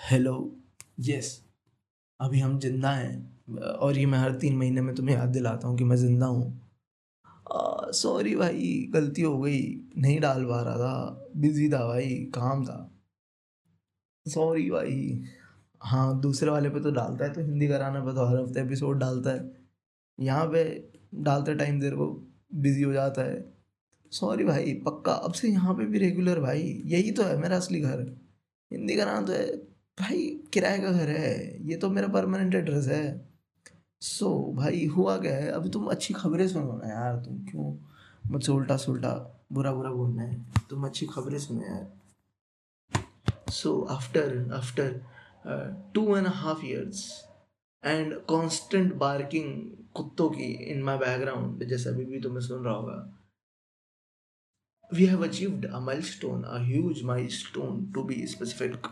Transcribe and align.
Hello 0.00 0.32
yes 1.00 1.28
अभी 2.20 2.40
हम 2.40 2.58
ज़िंदा 2.60 2.90
हैं, 2.90 3.56
और 3.70 3.96
ये 3.98 4.04
मैं 4.06 4.18
हर 4.18 4.34
तीन 4.38 4.56
महीने 4.56 4.80
में 4.80 4.94
तुम्हें 4.94 5.14
याद 5.16 5.28
दिलाता 5.28 5.68
हूँ 5.68 5.76
कि 5.78 5.84
मैं 5.84 5.96
ज़िंदा 5.96 6.26
हूँ। 6.26 7.90
सॉरी 7.92 8.34
भाई, 8.36 8.86
गलती 8.90 9.22
हो 9.22 9.38
गई। 9.38 9.58
नहीं 9.98 10.20
डाल 10.20 10.44
पा 10.44 10.60
रहा 10.62 10.76
था। 10.76 11.32
बिज़ी 11.36 11.68
था 11.70 11.84
भाई, 11.88 12.14
काम 12.34 12.64
था। 12.64 12.78
सॉरी 14.26 14.70
भाई। 14.70 15.24
हाँ 15.80 16.20
दूसरे 16.20 16.50
वाले 16.50 16.70
पे 16.70 16.80
तो 16.80 16.90
डालता 16.92 17.24
है 17.24 17.32
तो 17.32 17.40
हिंदी 17.40 17.68
कराना 17.68 18.04
पे 18.04 18.14
तो 18.14 18.26
हर 18.26 18.40
हफ़्ते 18.40 18.60
एपिसोड 18.60 18.98
डालता 19.00 19.30
है। 19.30 19.50
यहाँ 20.18 20.46
पे 20.46 20.64
डालते 21.22 21.54
टाइम 21.54 21.80
देर 21.80 21.94
को 21.94 22.10
बिज़ी 22.56 22.82
हो 22.82 22.92
जाता 22.92 23.22
है। 23.22 23.44
सॉरी 24.12 24.44
भाई, 24.44 24.74
पक्का। 24.86 25.12
अब 25.14 25.32
से 25.32 25.48
यहाँ 25.48 25.74
पे 25.74 25.86
भी 25.86 25.98
रेगुलर 25.98 26.40
भाई। 26.40 26.82
यही 26.86 27.10
तो 27.12 27.22
है 27.22 27.38
मेरा 27.38 27.56
असली 27.56 27.80
घर। 27.80 28.10
हिंदी 28.70 28.96
कराना 28.96 29.22
तो 29.22 29.32
है। 29.32 29.65
भाई 29.98 30.24
किराए 30.52 30.78
का 30.78 30.90
घर 30.92 31.08
है 31.08 31.66
ये 31.68 31.76
तो 31.76 31.90
मेरा 31.90 32.08
परमानेंट 32.08 32.54
एड्रेस 32.54 32.88
है। 32.88 33.04
सो 34.02 34.26
so, 34.26 34.56
भाई 34.56 34.84
हुआ 34.86 35.16
क्या 35.18 35.34
है? 35.36 35.48
अभी 35.50 35.68
तुम 35.70 35.86
अच्छी 35.90 36.14
खबरें 36.14 36.46
सुनो 36.48 36.76
ना 36.76 36.88
यार 36.88 37.16
तुम 37.24 37.38
क्यों 37.46 37.72
मुझसे 38.30 38.52
उल्टा 38.52 38.76
सुल्टा 38.76 39.12
बुरा 39.52 39.72
बुरा 39.72 39.90
बोलना 39.90 40.22
है? 40.22 40.44
तुम 40.70 40.86
अच्छी 40.86 41.06
खबरें 41.06 41.38
सुनो 41.38 41.62
यार। 41.62 43.50
So 43.50 43.80
after 43.90 44.52
after 44.54 45.00
two 45.94 46.16
and 46.16 46.26
half 46.26 46.64
years 46.66 47.02
and 47.84 48.14
constant 48.28 48.94
barking 48.94 49.50
कुत्तों 49.94 50.28
की 50.30 50.52
इन 50.72 50.82
माई 50.82 50.98
बैकग्राउंड 50.98 51.64
जैसे 51.68 51.88
अभी 51.88 52.04
भी 52.04 52.20
तुम्हें 52.20 52.40
सुन 52.48 52.64
रहा 52.64 52.74
होगा। 52.74 53.12
We 54.90 55.06
have 55.06 55.22
achieved 55.26 55.64
a 55.66 55.78
milestone, 55.80 56.42
a 56.44 56.58
huge 56.64 57.02
milestone 57.02 57.78
to 57.94 58.02
be 58.10 58.18
specific. 58.32 58.84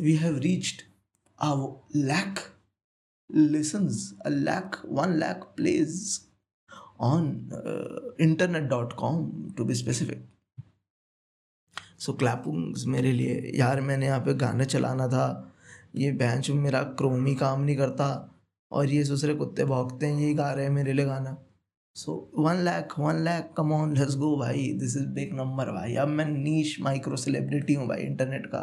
We 0.00 0.16
have 0.16 0.40
reached 0.44 0.84
a 1.38 1.52
lakh 1.94 2.40
listens, 3.30 4.14
a 4.24 4.30
lakh, 4.30 4.76
one 4.84 5.18
lakh 5.18 5.44
plays 5.56 6.26
on 6.98 7.52
uh, 7.52 8.10
internet.com 8.18 9.54
to 9.56 9.64
be 9.64 9.74
specific. 9.74 10.26
सो 11.98 12.12
क्लैपुंग्स 12.20 12.84
मेरे 12.86 13.10
लिए 13.12 13.50
यार 13.54 13.80
मैंने 13.80 14.06
यहाँ 14.06 14.20
पे 14.26 14.34
गाने 14.42 14.64
चलाना 14.64 15.06
था 15.08 15.24
ये 15.96 16.10
बेंच 16.20 16.50
मेरा 16.50 16.82
क्रोमी 17.00 17.34
काम 17.36 17.60
नहीं 17.62 17.76
करता 17.76 18.06
और 18.72 18.90
ये 18.90 19.02
दूसरे 19.04 19.34
कुत्ते 19.34 19.64
भौंकते 19.64 20.06
हैं 20.06 20.20
यही 20.20 20.34
गा 20.34 20.50
रहे 20.52 20.64
हैं 20.64 20.72
मेरे 20.72 20.92
लिए 20.92 21.04
गाना। 21.06 21.36
So 21.96 22.12
one 22.38 22.62
lakh 22.64 22.98
one 22.98 23.22
lakh 23.24 23.50
come 23.56 23.72
on 23.72 23.96
let's 23.96 24.16
go 24.16 24.36
भाई 24.40 24.62
दिस 24.80 24.96
इज़ 24.96 25.06
बिग 25.14 25.34
नंबर 25.36 25.70
भाई। 25.72 25.94
अब 25.94 26.08
मैं 26.08 26.26
नीश 26.26 26.76
माइक्रो 26.80 27.16
सेलिब्रिटी 27.16 27.74
हूँ 27.74 27.86
भाई 27.88 28.02
इंटरनेट 28.02 28.46
का। 28.46 28.62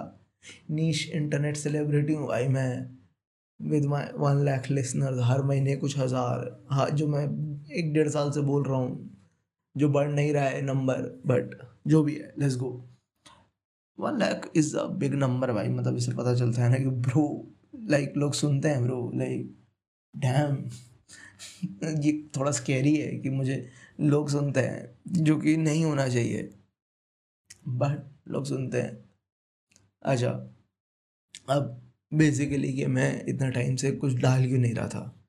नीश 0.72 1.10
इंटरनेट 1.10 1.58
सेलिब्रिटी 1.58 2.14
हूँ 2.14 2.28
भाई 2.28 2.48
मैं। 2.48 2.72
With 3.60 3.86
my 3.86 4.06
one 4.18 4.44
lakh 4.46 4.70
listener 4.72 5.20
हर 5.24 5.42
महीने 5.42 5.76
कुछ 5.76 5.98
हज़ार। 5.98 6.66
हाँ 6.72 6.90
जो 6.90 7.08
मैं 7.08 7.24
एक 7.78 7.94
डेढ़ 7.94 8.10
साल 8.10 8.32
से 8.32 8.42
बोल 8.42 8.64
रहा 8.64 8.78
हूँ। 8.78 9.10
जो 9.76 9.90
बढ़ 9.90 10.08
नहीं 10.08 10.34
रहा 10.34 10.46
है 10.46 10.62
नंबर 10.62 11.02
बट 11.26 11.58
जो 11.88 12.04
भी 12.04 12.16
है 12.16 12.34
let's 12.40 12.56
go 12.58 12.70
one 14.00 14.18
lakh 14.20 14.50
is 14.56 14.76
a 14.78 14.86
big 15.00 15.14
number 15.14 15.52
भाई 15.52 15.68
मतलब 15.68 15.98
इसे 15.98 16.12
पता 16.12 16.36
चलता 16.36 16.64
है 16.64 16.70
ना 16.70 16.78
कि 16.78 16.90
ब्रो 17.08 17.26
लाइक 17.90 18.14
लोग 18.18 18.34
सुनते 18.34 18.70
हैं 18.70 18.84
ब्रो 18.84 19.12
लाइक 19.16 19.56
डैम 20.14 20.58
ये 22.02 22.12
थोड़ा 22.38 22.52
स्केरी 22.52 22.96
है 22.96 23.12
कि 23.18 23.30
मुझे 23.30 23.68
लोग 24.02 24.30
सुनते 24.30 24.60
हैं, 24.60 24.90
जो 25.08 25.38
कि 25.38 25.56
नहीं 25.58 25.84
होना 25.86 26.08
चाहिए। 26.08 26.50
बट 27.68 28.30
लोग 28.30 28.46
सुनते 28.46 28.82
हैं। 28.82 29.07
अच्छा 30.08 30.30
अब 31.50 31.82
बेसिकली 32.14 32.74
कि 32.74 32.86
मैं 32.86 33.26
इतना 33.26 33.50
टाइम 33.50 33.76
से 33.76 33.92
कुछ 33.92 34.14
डाल 34.14 34.48
क्यों 34.48 34.60
नहीं 34.60 34.74
रहा 34.74 34.88
था? 34.88 35.22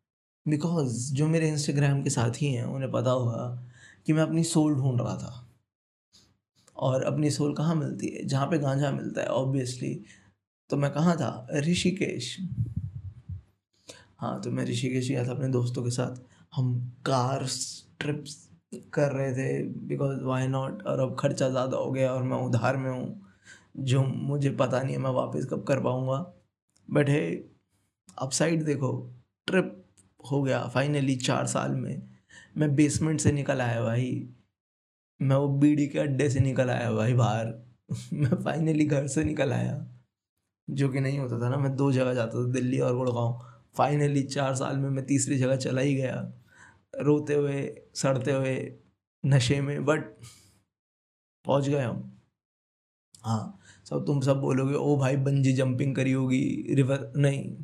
बिकॉज़ 0.49 1.15
जो 1.15 1.29
मेरे 1.29 1.49
इंस्टाग्राम 1.49 2.03
के 2.03 2.11
साथी 2.11 2.47
हैं, 2.47 2.65
उन्हें 2.65 2.91
पता 2.93 3.11
होगा 3.11 3.69
कि 4.07 4.13
मैं 4.13 4.23
अपनी 4.23 4.45
सोल 4.45 4.75
ढूंढ 4.75 5.01
रहा 5.01 5.17
था। 5.17 5.45
और 6.77 7.03
अपनी 7.03 7.31
सोल 7.31 7.55
कहाँ 7.55 7.75
मिलती 7.75 8.07
है? 8.07 8.25
जहाँ 8.25 8.47
पे 8.47 8.59
गांजा 8.59 8.91
मिलता 8.91 9.21
है 9.21 9.29
ऑब्वियसली 9.29 10.01
तो 10.71 10.77
मैं 10.77 10.91
कहाँ 10.91 11.17
था? 11.17 11.47
ऋषिकेश। 11.55 12.37
हाँ 14.19 14.41
तो 14.41 14.51
मैं 14.51 14.65
ऋषिकेश 14.65 15.09
गया 15.09 15.27
था 15.27 15.31
अपने 15.31 15.49
दोस्तों 15.49 15.83
के 15.85 15.91
साथ। 15.91 16.23
हम 16.57 16.95
कार 17.07 17.47
ट्रिप्स 18.01 18.49
कर 18.93 19.13
रहे 19.13 19.33
थे 19.33 19.63
बिकॉज़ 19.89 20.21
वाई 20.23 20.47
नॉट 20.49 20.83
और 20.83 21.01
अब 21.01 21.17
खर्चा 21.21 21.49
ज़्यादा 21.49 21.77
हो 21.77 21.91
गया 21.93 22.13
और 22.13 22.23
मैं 22.23 22.37
उधार 22.37 22.77
में 22.77 22.91
हूँ। 22.91 23.28
जो 23.77 24.05
मुझे 24.05 24.51
पता 24.51 24.83
नहीं 24.83 24.97
है 24.97 25.03
मैं 25.03 25.11
वापस 25.11 25.47
कब 25.47 25.63
कर 25.63 25.81
पाऊँगा। 25.81 26.35
बट 26.91 27.09
है 27.09 27.45
अपसाइड 28.19 28.65
देखो 28.65 29.15
ट्रिप 29.47 29.85
हो 30.33 30.43
गया 30.43 30.69
फाइनली 30.69 31.17
चार 31.17 31.47
साल 31.47 31.71
में। 31.71 32.09
मैं 32.57 32.75
बेसमेंट 32.75 33.21
से 33.21 33.33
निकल 33.33 33.61
आया 33.61 33.83
भाई। 33.83 34.29
मैं 35.23 35.37
वो 35.37 35.49
बीड़ी 35.49 35.87
के 35.87 35.99
अड्डे 35.99 36.31
से 36.31 36.41
निकल 36.41 36.71
आया 36.71 36.93
भाई 36.93 37.15
बाहर। 37.15 37.47
मैं 38.13 38.43
फाइनली 38.45 38.85
घर 38.85 39.07
से 39.07 39.25
निकल 39.25 39.53
आया। 39.53 39.89
जो 40.71 40.89
कि 40.89 41.01
नहीं 41.01 41.19
होता 41.19 41.41
था 41.41 41.49
ना, 41.49 41.57
मैं 41.57 41.77
दो 41.77 41.93
जगह 41.93 42.15
जाता 42.15 42.39
था, 42.39 42.53
दिल्ली 42.53 42.79
और 42.79 42.97
गुड़गांव। 42.97 43.63
फाइनली 43.75 44.23
चार 44.23 44.55
साल 44.55 44.77
में 44.77 44.91
मैं 44.91 45.07
तीसरी 45.07 45.39
जगह 45.39 45.57
चला 45.57 45.81
ही 45.81 45.95
गया। 45.95 46.33
रोते 47.01 47.35
हुए, 47.35 47.83
सड़ते 47.95 48.33
हुए, 48.33 48.79
नशे 49.27 49.61
में 49.61 49.85
बट 49.85 50.05
पहुँच 51.45 51.69
गए 51.69 51.83
हम। 51.83 52.18
हाँ 53.29 53.61
सब 53.85 54.05
तुम 54.07 54.21
सब 54.21 54.41
बोलोगे, 54.41 54.75
ओ 54.75 54.97
भाई, 54.97 55.17
बंजी 55.17 55.53
जंपिंग 55.53 55.97
करी 55.97 56.13
होगी 56.13 56.67
रिवर 56.71 57.13
नहीं। 57.17 57.57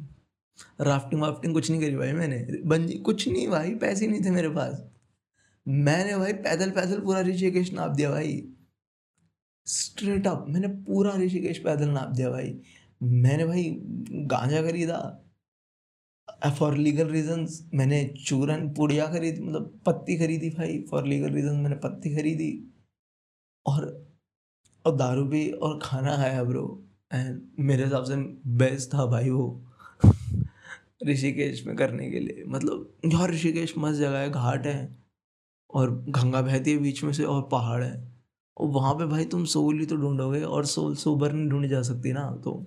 राफ्टिंग 0.80 1.22
वाफ्टिंग 1.22 1.54
कुछ 1.54 1.70
नहीं 1.70 1.80
करी 1.80 1.96
भाई 1.96 2.12
मैंने। 2.12 2.62
बंजी 2.66 2.98
कुछ 2.98 3.28
नहीं 3.28 3.48
भाई, 3.48 3.74
पैसे 3.74 4.06
नहीं 4.06 4.24
थे 4.24 4.30
मेरे 4.30 4.48
पास। 4.48 4.84
मैंने 5.68 6.16
भाई 6.16 6.32
पैदल 6.32 6.70
पैदल 6.70 7.00
पूरा 7.00 7.20
ऋषिकेश 7.20 7.72
नाप 7.72 7.90
दिया 7.90 8.10
भाई। 8.10 8.48
स्ट्रेट 9.66 10.26
अप 10.26 10.46
मैंने 10.48 10.68
पूरा 10.68 11.14
ऋषिकेश 11.16 11.58
पैदल 11.58 11.88
नाप 11.88 12.08
दिया 12.08 12.30
भाई। 12.30 12.60
मैंने 13.02 13.44
भाई 13.44 13.76
गांजा 14.32 14.62
खरीदा। 14.62 14.98
फॉर 16.58 16.76
लीगल 16.76 17.08
रीजंस 17.08 17.70
मैंने 17.74 18.04
चूरन 18.26 18.68
पुड़िया 18.74 19.06
खरीदी 19.06 19.40
मतलब 19.40 19.80
पत्ती 19.86 20.16
खरीदी 20.18 20.50
भाई। 20.50 20.78
फॉर 20.90 21.06
लीगल 21.06 21.30
रीजन 21.30 21.56
मैंने 21.56 21.76
पत्ती 21.76 22.14
खरीदी। 22.16 22.52
और 23.66 24.13
और 24.84 24.96
दारू 24.96 25.24
भी 25.24 25.50
और 25.50 25.78
खाना 25.82 26.16
खाया 26.16 26.44
ब्रो 26.44 26.82
एंड 27.14 27.40
मेरे 27.60 27.84
हिसाब 27.84 28.04
से 28.04 28.16
बेस्ट 28.58 28.94
था 28.94 29.06
भाई 29.06 29.30
वो 29.30 29.62
ऋषिकेश 31.06 31.66
में 31.66 31.76
करने 31.76 32.10
के 32.10 32.20
लिए। 32.20 32.44
मतलब 32.48 32.92
यार 33.04 33.30
ऋषिकेश 33.30 33.74
मस्त 33.78 33.98
जगह 33.98 34.18
है, 34.18 34.30
घाट 34.30 34.66
है 34.66 34.96
और 35.74 35.90
गंगा 36.08 36.42
बहती 36.42 36.72
है 36.72 36.78
बीच 36.78 37.04
में 37.04 37.12
से 37.12 37.24
और 37.24 37.48
पहाड़ 37.52 37.82
है। 37.84 38.14
और 38.56 38.68
वहाँ 38.68 38.94
पे 38.94 39.06
भाई 39.06 39.24
तुम 39.24 39.44
सोल 39.44 39.80
ही 39.80 39.86
तो 39.86 39.96
ढूंढोगे 39.96 40.42
और 40.42 40.66
सोल, 40.66 40.94
सोबर 40.96 41.32
नहीं 41.32 41.48
ढूंढी 41.50 41.68
जा 41.68 41.82
सकती 41.82 42.12
ना 42.12 42.30
तो 42.44 42.66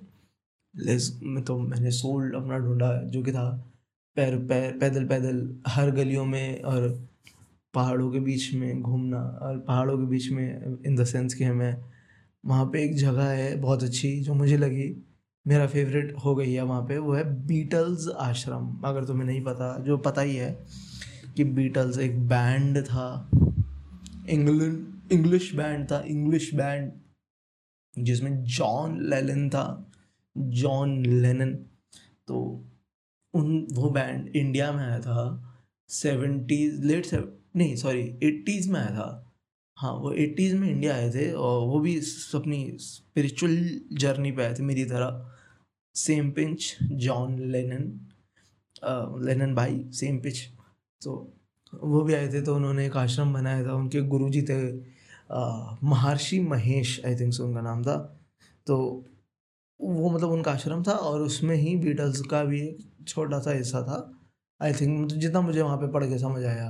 लेस 0.75 1.19
में 1.23 1.43
तो 1.43 1.59
मैंने 1.59 1.91
सोल 1.91 2.31
अपना 2.33 2.59
ढूंढा 2.59 3.01
जो 3.03 3.23
कि 3.23 3.31
था 3.31 3.49
पैर 4.15 4.37
पैर, 4.37 4.77
पैदल 4.77 5.05
पैदल 5.05 5.57
हर 5.67 5.91
गलियों 5.91 6.25
में 6.25 6.61
और 6.61 7.07
पहाड़ों 7.73 8.11
के 8.11 8.19
बीच 8.19 8.53
में 8.53 8.81
घूमना 8.81 9.19
और 9.41 9.59
पहाड़ों 9.59 9.97
के 9.97 10.03
बीच 10.03 10.29
में 10.31 10.77
इन 10.85 10.95
द 10.95 11.03
सेंस 11.03 11.33
कि 11.33 11.43
हमें 11.43 11.83
वहाँ 12.45 12.65
पे 12.65 12.83
एक 12.83 12.95
जगह 12.95 13.23
है 13.23 13.55
बहुत 13.55 13.83
अच्छी 13.83 14.19
जो 14.21 14.33
मुझे 14.33 14.57
लगी। 14.57 15.03
मेरा 15.47 15.67
फेवरेट 15.67 16.13
हो 16.25 16.35
गई 16.35 16.53
है 16.53 16.61
वहाँ 16.61 16.81
पे, 16.81 16.97
वो 16.97 17.13
है 17.13 17.47
बीटल्स 17.47 18.07
आश्रम। 18.09 18.81
अगर 18.85 19.05
तुम्हें 19.05 19.25
नहीं 19.25 19.43
पता, 19.43 19.77
जो 19.79 19.97
पता 19.97 20.21
ही 20.21 20.35
है 20.35 20.65
कि 21.35 21.43
बीटल्स 21.43 21.99
एक 21.99 22.27
बैंड 22.27 22.83
था। 22.83 23.29
इंग्लैंड 24.29 25.11
इंग्लिश 25.11 25.55
बैंड 25.55 25.85
था 25.91 25.99
इंग्लिश 25.99 26.53
बैंड 26.55 26.91
जिसमें 27.99 28.43
जॉन 28.43 29.09
लेलन 29.09 29.49
था। 29.49 29.91
जॉन 30.37 31.05
लेनन 31.05 31.55
तो 32.27 32.65
उन, 33.33 33.67
वो 33.73 33.89
बैंड 33.89 34.35
इंडिया 34.35 34.71
में 34.71 34.83
आया 34.83 34.99
था 34.99 35.53
सेवेंटीज 35.89 36.85
लेट 36.85 37.05
सेव 37.05 37.37
नहीं 37.55 37.75
सॉरी 37.75 38.19
एट्टीज़ 38.23 38.71
में 38.71 38.79
आया 38.79 38.89
था। 38.89 39.26
हाँ 39.77 39.91
वो 39.93 40.11
एट्टीज़ 40.13 40.55
में 40.55 40.69
इंडिया 40.69 40.93
आए 40.95 41.09
थे 41.11 41.31
और 41.31 41.65
वो 41.67 41.79
भी 41.79 41.95
अपनी 42.35 42.57
स्पिरिचुअल 42.81 43.57
जर्नी 43.99 44.31
पे 44.31 44.43
आए 44.43 44.53
थे 44.53 44.63
मेरी 44.63 44.85
तरह। 44.85 45.25
Same 45.95 46.31
pinch 46.31 46.77
John 46.83 47.37
Lennon 47.51 47.83
Lennon 49.25 49.53
भाई 49.55 49.83
सेम 49.93 50.17
पिच 50.19 50.39
तो 51.01 51.11
वो 51.73 52.01
भी 52.01 52.13
आए 52.13 52.27
थे 52.33 52.41
तो 52.41 52.55
उन्होंने 52.55 52.85
एक 52.85 52.97
आश्रम 52.97 53.33
बनाया 53.33 53.63
था, 53.65 53.73
उनके 53.73 54.01
गुरुजी 54.03 54.41
थे 54.41 54.57
महर्षि 55.87 56.39
महेश 56.41 56.99
आई 57.05 57.15
थिंक 57.15 57.33
से 57.33 57.43
उनका 57.43 57.61
नाम 57.61 57.83
था। 57.83 57.95
तो 58.67 58.77
वो 59.79 60.09
मतलब 60.09 60.31
उनका 60.31 60.51
आश्रम 60.51 60.83
था 60.83 60.91
और 60.91 61.21
उसमें 61.21 61.55
ही 61.55 61.75
बीटल्स 61.77 62.21
का 62.21 62.43
भी 62.43 62.61
एक 62.61 62.77
छोटा 63.07 63.39
सा 63.39 63.51
हिस्सा 63.51 63.81
था। 63.81 63.99
आई 64.61 64.73
थिंक 64.73 64.99
मतलब 64.99 65.19
जितना 65.19 65.41
मुझे 65.41 65.61
वहाँ 65.61 65.77
पे 65.77 65.91
पढ़ 65.91 66.05
के 66.05 66.17
समझ 66.19 66.43
आया। 66.45 66.69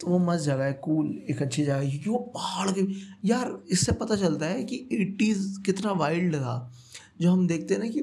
तो 0.00 0.06
वो 0.08 0.18
मस्त 0.20 0.44
जगह 0.44 0.64
है 0.64 0.72
कूल 0.84 1.06
एक 1.30 1.42
अच्छी 1.42 1.64
जगह 1.64 1.88
क्योंकि 1.90 2.10
वो 2.10 2.18
पहाड़ 2.34 2.70
के 2.70 2.80
यार, 3.28 3.58
इससे 3.68 3.92
पता 3.94 4.16
चलता 4.16 4.46
है 4.46 4.64
कि 4.64 4.76
एटीज़ 4.92 5.46
कितना 5.66 5.92
वाइल्ड 5.94 6.36
था। 6.36 6.72
जो 7.20 7.30
हम 7.32 7.46
देखते 7.48 7.74
हैं 7.74 7.80
ना 7.82 7.88
कि 7.88 8.02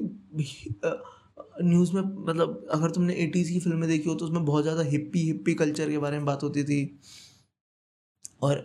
न्यूज़ 1.62 1.92
में 1.94 2.02
मतलब 2.02 2.66
अगर 2.72 2.90
तुमने 2.90 3.14
एटीज़ 3.16 3.52
की 3.52 3.60
फ़िल्में 3.60 3.88
देखी 3.88 4.08
हो 4.08 4.14
तो 4.14 4.24
उसमें 4.24 4.44
बहुत 4.44 4.62
ज़्यादा 4.62 4.82
हिप्पी 4.84 5.20
हिप्पी 5.26 5.54
कल्चर 5.54 5.90
के 5.90 5.98
बारे 5.98 6.16
में 6.16 6.26
बात 6.26 6.42
होती 6.42 6.64
थी। 6.64 6.80
और 8.42 8.62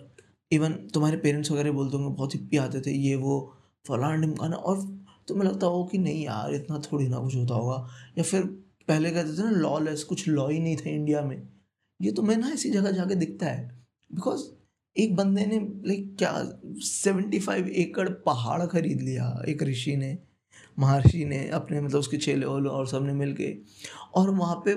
इवन 0.52 0.74
तुम्हारे 0.94 1.18
पेरेंट्स 1.18 1.52
वगैरह 1.52 1.72
बोलते 1.72 1.98
होंगे, 1.98 2.16
बहुत 2.16 2.34
हिप्पी 2.36 2.58
आते 2.58 2.82
थे, 2.82 2.92
ये 2.92 3.16
वो, 3.16 3.54
फलान 3.86 4.22
ढिमकाना। 4.22 4.56
और 4.56 4.82
तुम्हें 5.28 5.48
लगता 5.50 5.68
हो 5.68 5.84
कि 5.84 5.98
नहीं 5.98 6.24
यार, 6.26 6.54
इतना 6.56 6.80
थोड़ी 6.82 7.08
ना 7.08 7.20
कुछ 7.20 7.36
होता 7.36 7.54
होगा। 7.56 7.88
या 8.18 8.24
फिर 8.24 8.44
पहले 8.88 9.12
कहते 9.12 9.38
थे 9.38 9.44
ना 9.44 9.60
लॉ 9.60 9.78
लेस 9.80 10.04
कुछ 10.04 10.28
लॉ 10.28 10.48
ही 10.50 10.60
नहीं 10.60 10.76
था 10.78 10.90
इंडिया 10.90 11.22
में। 11.22 11.38
ये 12.00 12.12
तो 12.12 12.22
मैं 12.22 12.36
ना 12.38 12.50
ऐसी 12.50 12.70
जगह 12.72 12.92
जाके 12.92 13.16
दिखता 13.16 13.46
है। 13.46 13.68
बिकॉज़ 14.12 14.44
एक 14.96 15.16
बंदे 15.16 15.46
ने 15.46 15.58
लाइक 15.88 16.16
क्या 16.20 16.32
सेवेंटी 16.84 17.40
फाइव 17.40 17.68
एकड़ 17.68 18.10
पहाड़ 18.26 18.66
खरीद 18.66 19.02
लिया, 19.02 19.44
एक 19.50 19.64
ऋषि 19.64 19.96
ने, 19.98 20.18
महर्षि 20.78 21.26
ने, 21.26 21.48
अपने 21.50 21.82
मतलब 21.82 22.00
उसके 22.00 22.18
चेले 22.18 22.46
और 22.46 22.88
सबने 22.88 23.14
मिल 23.14 23.34
के 23.34 23.54
और 24.16 24.30
वहाँ 24.30 24.62
पे 24.66 24.76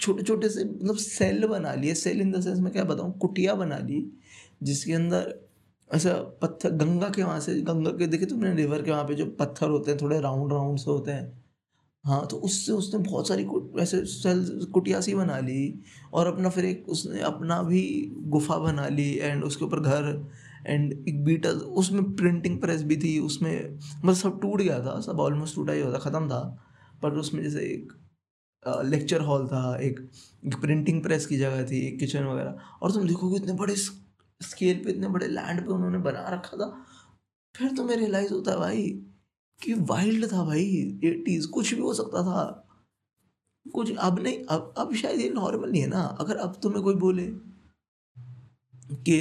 छोटे 0.00 0.22
छोटे 0.22 0.48
से 0.48 0.64
मतलब 0.64 0.96
सेल 0.96 1.46
बना 1.46 1.74
लिए। 1.74 1.94
सेल 1.94 2.20
इन 2.20 2.32
द 2.32 2.40
सेंस 2.40 2.58
मैं 2.60 2.72
क्या 2.72 2.84
बताऊँ, 2.84 3.18
कुटिया 3.18 3.54
बना 3.54 3.78
ली, 3.78 4.04
जिसके 4.62 4.92
अंदर 4.92 5.34
ऐसा 5.90 6.12
पत्थर, 6.42 6.70
गंगा 6.70 7.08
के 7.10 7.22
वहाँ 7.22 7.40
से, 7.40 7.60
गंगा 7.62 7.90
के 7.90 8.06
देखे 8.06 8.26
तुमने 8.26 8.54
रिवर 8.54 8.82
के 8.82 8.90
वहाँ 8.90 9.04
पे 9.04 9.14
जो 9.14 9.26
पत्थर 9.40 9.70
होते 9.70 9.90
हैं, 9.90 10.00
थोड़े 10.02 10.20
राउंड 10.20 10.52
राउंड 10.52 10.78
से 10.78 10.90
होते 10.90 11.10
हैं 11.12 11.39
हाँ 12.04 12.26
तो 12.26 12.36
उससे 12.38 12.72
उसने 12.72 12.98
बहुत 13.00 13.28
सारी 13.28 13.46
ऐसे 13.80 14.04
सेल 14.06 14.64
कुटिया 14.72 15.00
सी 15.00 15.14
बना 15.14 15.38
ली 15.38 15.82
और 16.14 16.26
अपना 16.26 16.50
फिर 16.50 16.64
एक 16.64 16.88
उसने 16.88 17.20
अपना 17.22 17.62
भी 17.62 17.82
गुफा 18.28 18.56
बना 18.58 18.86
ली 18.88 19.08
एंड 19.18 19.44
उसके 19.44 19.64
ऊपर 19.64 19.80
घर 19.80 20.06
एंड 20.66 20.92
एक 21.08 21.22
बीटल, 21.24 21.58
उसमें 21.58 22.02
प्रिंटिंग 22.16 22.60
प्रेस 22.60 22.82
भी 22.82 22.96
थी, 22.96 23.18
उसमें 23.20 23.78
मतलब 23.96 24.14
सब 24.14 24.40
टूट 24.40 24.60
गया 24.60 24.78
था, 24.86 24.98
सब 25.00 25.20
ऑलमोस्ट 25.20 25.54
टूटा 25.54 25.72
ही 25.72 25.80
होता 25.82 25.98
ख़त्म 25.98 26.28
था। 26.28 26.40
पर 27.02 27.18
उसमें 27.18 27.42
जैसे 27.42 27.60
एक 27.66 27.92
लेक्चर 28.86 29.20
हॉल 29.22 29.46
था, 29.48 29.76
एक 29.78 30.00
प्रिंटिंग 30.56 31.02
प्रेस 31.02 31.26
की 31.26 31.38
जगह 31.38 31.64
थी, 31.66 31.80
एक 31.88 31.98
किचन 32.00 32.24
वगैरह। 32.24 32.56
और 32.82 32.92
तुम 32.92 33.06
देखोगे 33.08 33.36
इतने 33.36 33.52
बड़े 33.54 33.76
स्केल 33.76 34.82
पे, 34.84 34.90
इतने 34.90 35.08
बड़े 35.08 35.26
लैंड 35.28 35.60
पे 35.66 35.72
उन्होंने 35.72 35.98
बना 36.00 36.28
रखा 36.34 36.56
था। 36.56 36.70
फिर 37.54 37.72
तुम्हें 37.76 37.96
रियलाइज़ 37.96 38.32
होता 38.32 38.52
है 38.52 38.58
भाई 38.58 38.92
कि 39.62 39.74
वाइल्ड 39.74 40.32
था 40.32 40.44
भाई 40.44 40.64
एटीज़ 41.04 41.48
कुछ 41.48 41.74
भी 41.74 41.80
हो 41.80 41.94
सकता 41.94 42.22
था। 42.22 42.66
कुछ 43.74 43.96
अब 43.96 44.20
नहीं, 44.20 44.44
अब 44.44 44.74
अब 44.78 44.94
शायद 44.94 45.20
ये 45.20 45.30
नॉर्मल 45.30 45.70
नहीं 45.70 45.82
है 45.82 45.88
ना, 45.88 46.02
अगर 46.02 46.36
अब 46.36 46.60
तुम्हें 46.62 46.82
कोई 46.82 46.94
बोले 46.94 47.26
कि 48.92 49.18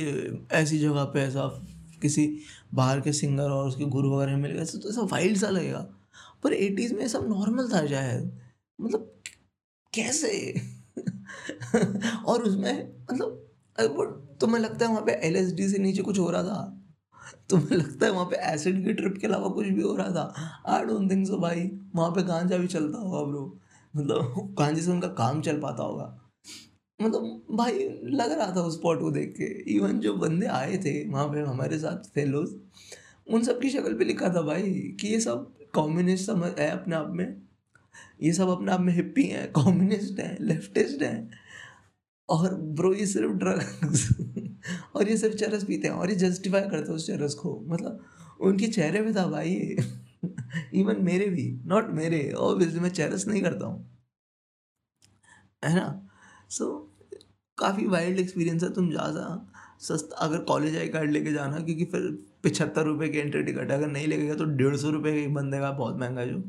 ऐसी 0.52 0.80
जगह 0.80 1.04
पे 1.04 1.20
ऐसा 1.20 1.48
किसी 2.02 2.40
बाहर 2.74 3.02
के 3.02 3.14
सिंगर 3.14 3.50
और 3.50 3.68
उसके 3.68 3.86
गुरु 3.86 4.16
वगैरह 4.16 4.38
मिल 4.38 4.52
गए 4.52 4.66
तो 4.66 4.90
ऐसा 4.90 5.02
वाइल्ड 5.02 5.38
सा 5.38 5.50
लगेगा। 5.50 5.88
पर 6.44 6.54
एटीज़ 6.54 6.94
में 6.94 7.08
सब 7.08 7.30
नॉर्मल 7.30 7.70
था 7.74 7.88
शायद। 7.88 8.40
मतलब 8.82 9.22
कैसे? 9.94 10.62
और 12.26 12.44
उसमें 12.44 12.98
मतलब 13.04 14.38
तुम्हें 14.42 14.62
लगता 14.62 14.86
है 14.86 14.92
वहाँ 14.92 15.06
पे 15.06 15.12
एल 15.12 15.72
से 15.72 15.78
नीचे 15.78 16.02
कुछ 16.02 16.20
हो 16.20 16.32
रहा 16.32 16.44
था? 16.44 16.79
तुम्हें 17.50 17.78
लगता 17.78 18.06
है 18.06 18.12
वहाँ 18.12 18.26
पे 18.26 18.36
एसिड 18.54 18.84
की 18.86 18.94
ट्रिप 18.94 19.18
के 19.18 19.28
अलावा 19.28 19.50
कुछ 19.50 19.68
भी 19.68 19.82
हो 19.82 19.96
रहा 19.96 20.12
था। 20.12 20.64
आई 20.68 20.86
डोंट 20.86 21.12
थिंक 21.12 21.28
सो 21.28 21.38
भाई। 21.38 21.70
वहाँ 21.96 22.10
पे 22.12 22.24
गांजा 22.24 22.58
भी 22.58 22.68
चलता 22.68 22.98
होगा 22.98 23.24
ब्रो 23.32 23.58
मतलब 23.96 24.56
गांजे 24.60 24.82
से 24.82 24.92
उनका 24.92 25.08
काम 25.08 25.42
चल 25.42 25.60
पाता 25.60 25.84
होगा। 25.84 26.16
मतलब 27.00 27.42
भाई 27.52 27.90
लग 28.04 28.32
रहा 28.32 28.56
था 28.56 28.62
उस 28.62 28.78
स्पॉट 28.78 29.00
को 29.00 29.12
देख 29.12 29.34
के। 29.38 29.46
इवन 29.76 30.00
जो 30.00 30.14
बंदे 30.14 30.46
आए 30.46 30.78
थे, 30.78 31.10
वहाँ 31.10 31.28
पे 31.28 31.40
हमारे 31.40 31.80
साथ 31.80 32.10
फेलोज 32.10 32.56
उन 33.28 33.44
सब 33.44 33.60
की 33.62 33.70
शक्ल 33.70 33.94
पे 33.94 34.06
लिखा 34.06 34.30
था 34.30 34.42
भाई 34.42 34.74
कि 35.02 35.08
ये 35.08 35.20
सब 35.20 35.52
कम्युनिस्ट 35.76 36.26
समझ 36.26 36.52
है 36.60 36.70
अपने 36.72 36.96
आप 36.96 37.10
में। 37.10 37.42
ये 38.24 38.34
सब 38.34 38.50
अपने 38.50 38.72
आप 38.72 38.80
में 38.80 38.94
हिप्पी 38.94 39.24
हैं 39.24 39.52
कम्युनिस्ट 39.52 40.20
हैं 40.20 40.38
लेफ्टिस्ट 40.42 41.02
हैं। 41.02 41.30
और 42.30 42.56
ब्रो 42.56 42.94
ये 42.94 43.06
सिर्फ़ 43.06 43.32
ड्रग्स 43.34 44.08
और 44.96 45.10
ये 45.10 45.18
सिर्फ़ 45.18 45.36
चरस 45.36 45.64
पीते 45.64 45.88
हैं 45.88 45.96
और 45.96 46.10
ये 46.10 46.16
जस्टिफाई 46.16 46.62
करते 46.62 46.78
हैं 46.78 46.96
उस 46.96 47.08
चरस 47.08 47.34
को। 47.34 47.60
मतलब 47.68 48.06
उनके 48.42 48.68
चेहरे 48.68 49.02
पे 49.02 49.14
था 49.14 49.28
भाई। 49.28 49.76
इवन 50.74 50.98
मेरे 51.02 51.26
भी 51.30 51.62
नॉट 51.66 51.90
मेरे 51.90 52.32
ऑब्वियसली 52.32 52.80
मैं 52.80 52.90
चेरस 52.90 53.28
नहीं 53.28 53.42
करता 53.42 53.66
हूँ। 53.68 54.00
है 55.66 55.76
ना? 55.76 56.10
सो 56.50 56.66
so, 56.66 57.16
काफ़ी 57.58 57.88
वाइल्ड 57.88 58.20
एक्सपीरियंस 58.20 58.64
है। 58.64 58.74
तुम 58.74 58.92
जा 58.92 59.12
सा 59.12 59.52
सस्ता 59.82 60.16
अगर 60.18 60.38
कॉलेज 60.38 60.78
आई 60.78 60.88
कार्ड 60.88 61.12
लेके 61.12 61.34
जाना 61.34 61.60
क्योंकि 61.60 61.86
फिर 61.86 62.02
पिछहत्तर 62.44 62.84
रुपये 62.84 63.10
की 63.10 63.18
एंट्री 63.18 63.44
टिकट 63.44 63.72
है। 63.72 63.78
अगर 63.78 63.88
नहीं 63.88 64.08
लेके 64.08 64.24
गया 64.24 64.36
तो 64.36 64.46
डेढ़ 64.46 64.76
सौ 64.76 64.90
रुपये 64.90 65.14
का 65.14 65.20
एक 65.20 65.34
बंदे 65.34 65.60
का 65.60 65.72
बहुत 65.72 65.98
महँगा 65.98 66.26
जो। 66.26 66.42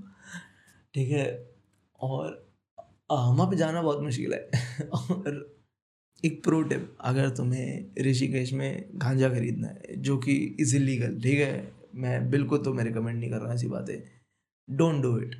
ठीक 0.94 1.10
है? 1.10 1.50
और 2.00 2.50
वहाँ 3.12 3.46
पे 3.46 3.56
जाना 3.56 3.82
बहुत 3.82 4.00
मुश्किल 4.00 4.32
है। 4.34 4.50
और 4.88 5.59
एक 6.24 6.44
प्रो 6.44 6.62
टिप 6.62 6.96
अगर 7.00 7.28
तुम्हें 7.30 7.86
ऋषिकेश 8.00 8.52
में 8.52 8.90
गांजा 8.94 9.28
खरीदना 9.28 9.68
है, 9.68 9.82
जो 9.98 10.18
कि 10.18 10.56
इज़ 10.60 10.76
इलीगल 10.76 11.20
ठीक 11.20 11.38
है? 11.38 11.72
मैं 11.94 12.30
बिल्कुल 12.30 12.58
तो 12.58 12.74
मैं 12.74 12.84
रिकमेंड 12.84 13.20
नहीं 13.20 13.30
कर 13.30 13.36
रहा 13.36 13.54
ऐसी 13.54 13.66
बातें। 13.66 14.02
डोंट 14.76 15.02
डू 15.02 15.18
इट 15.18 15.34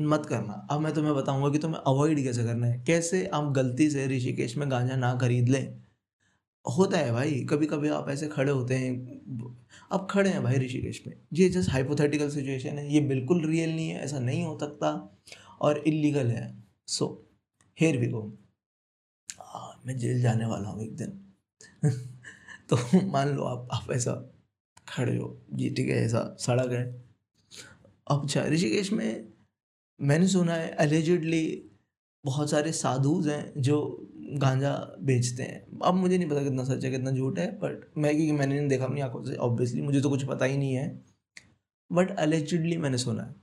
मत 0.00 0.26
करना। 0.26 0.68
अब 0.70 0.80
मैं 0.80 0.94
तुम्हें 0.94 1.14
बताऊँगा 1.14 1.50
कि 1.50 1.58
तुम्हें 1.58 1.80
अवॉइड 1.80 2.22
कैसे 2.22 2.44
करना 2.44 2.66
है। 2.66 2.84
कैसे 2.86 3.26
आप 3.26 3.52
गलती 3.52 3.90
से 3.90 4.06
ऋषिकेश 4.06 4.56
में 4.56 4.70
गांजा 4.70 4.96
ना 4.96 5.14
खरीद 5.14 5.48
लें? 5.48 5.74
होता 6.76 6.98
है 6.98 7.12
भाई 7.12 7.46
कभी 7.50 7.66
कभी 7.66 7.88
आप 7.88 8.08
ऐसे 8.08 8.28
खड़े 8.28 8.52
होते 8.52 8.74
हैं। 8.74 8.96
अब 9.92 10.06
खड़े 10.10 10.30
हैं 10.30 10.42
भाई 10.42 10.54
ऋषिकेश 10.54 11.04
में। 11.06 11.14
ये 11.32 11.48
जस्ट 11.48 11.70
हाइपोथेटिकल 11.70 12.30
सिचुएशन 12.30 12.68
है। 12.68 12.94
ये 12.94 13.00
बिल्कुल 13.00 13.46
रियल 13.46 13.70
नहीं 13.70 13.88
है, 13.88 14.00
ऐसा 14.00 14.18
नहीं 14.18 14.44
हो 14.44 14.58
सकता। 14.58 15.18
और 15.60 15.78
इलीगल 15.78 16.26
है। 16.26 16.64
सो 16.86 17.26
हेयर 17.80 17.98
वी 17.98 18.06
गो 18.06 18.38
मैं 19.86 19.98
जेल 19.98 20.22
जाने 20.22 20.46
वाला 20.46 20.68
हूँ 20.68 20.82
एक 20.82 20.96
दिन। 20.96 21.10
तो 22.70 22.76
मान 23.10 23.28
लो 23.28 23.44
आप 23.44 23.68
आप 23.72 23.90
ऐसा 23.92 24.30
खड़े 24.88 25.16
हो 25.18 25.40
जी 25.52 25.70
ठीक 25.70 25.88
है 25.88 25.96
ऐसा 25.96 26.36
सड़क 26.40 26.72
है। 26.72 27.04
अब 28.10 28.26
ऋषिकेश 28.36 28.92
में 28.92 29.28
मैंने 30.00 30.28
सुना 30.28 30.54
है 30.54 30.76
एलिजिडली 30.80 31.70
बहुत 32.24 32.50
सारे 32.50 32.72
साधुज 32.72 33.28
हैं 33.28 33.52
जो 33.56 34.06
गांजा 34.32 34.96
बेचते 35.00 35.42
हैं। 35.42 35.80
अब 35.84 35.94
मुझे 35.94 36.18
नहीं 36.18 36.28
पता 36.28 36.42
कितना 36.42 36.64
सच 36.64 36.84
है, 36.84 36.90
कितना 36.90 37.10
झूठ 37.10 37.38
है 37.38 37.58
बट 37.58 37.90
मैं, 37.98 38.16
क्योंकि 38.16 38.32
मैंने 38.32 38.58
नहीं 38.58 38.68
देखा 38.68 38.84
अपनी 38.84 39.00
आँखों 39.00 39.24
से 39.24 39.36
ऑब्वियसली 39.36 39.82
मुझे 39.82 40.00
तो 40.00 40.10
कुछ 40.10 40.24
पता 40.24 40.44
ही 40.44 40.56
नहीं 40.56 40.74
है। 40.74 41.04
बट 41.92 42.18
एलिजिडली 42.18 42.76
मैंने 42.76 42.98
सुना 42.98 43.22
है। 43.22 43.34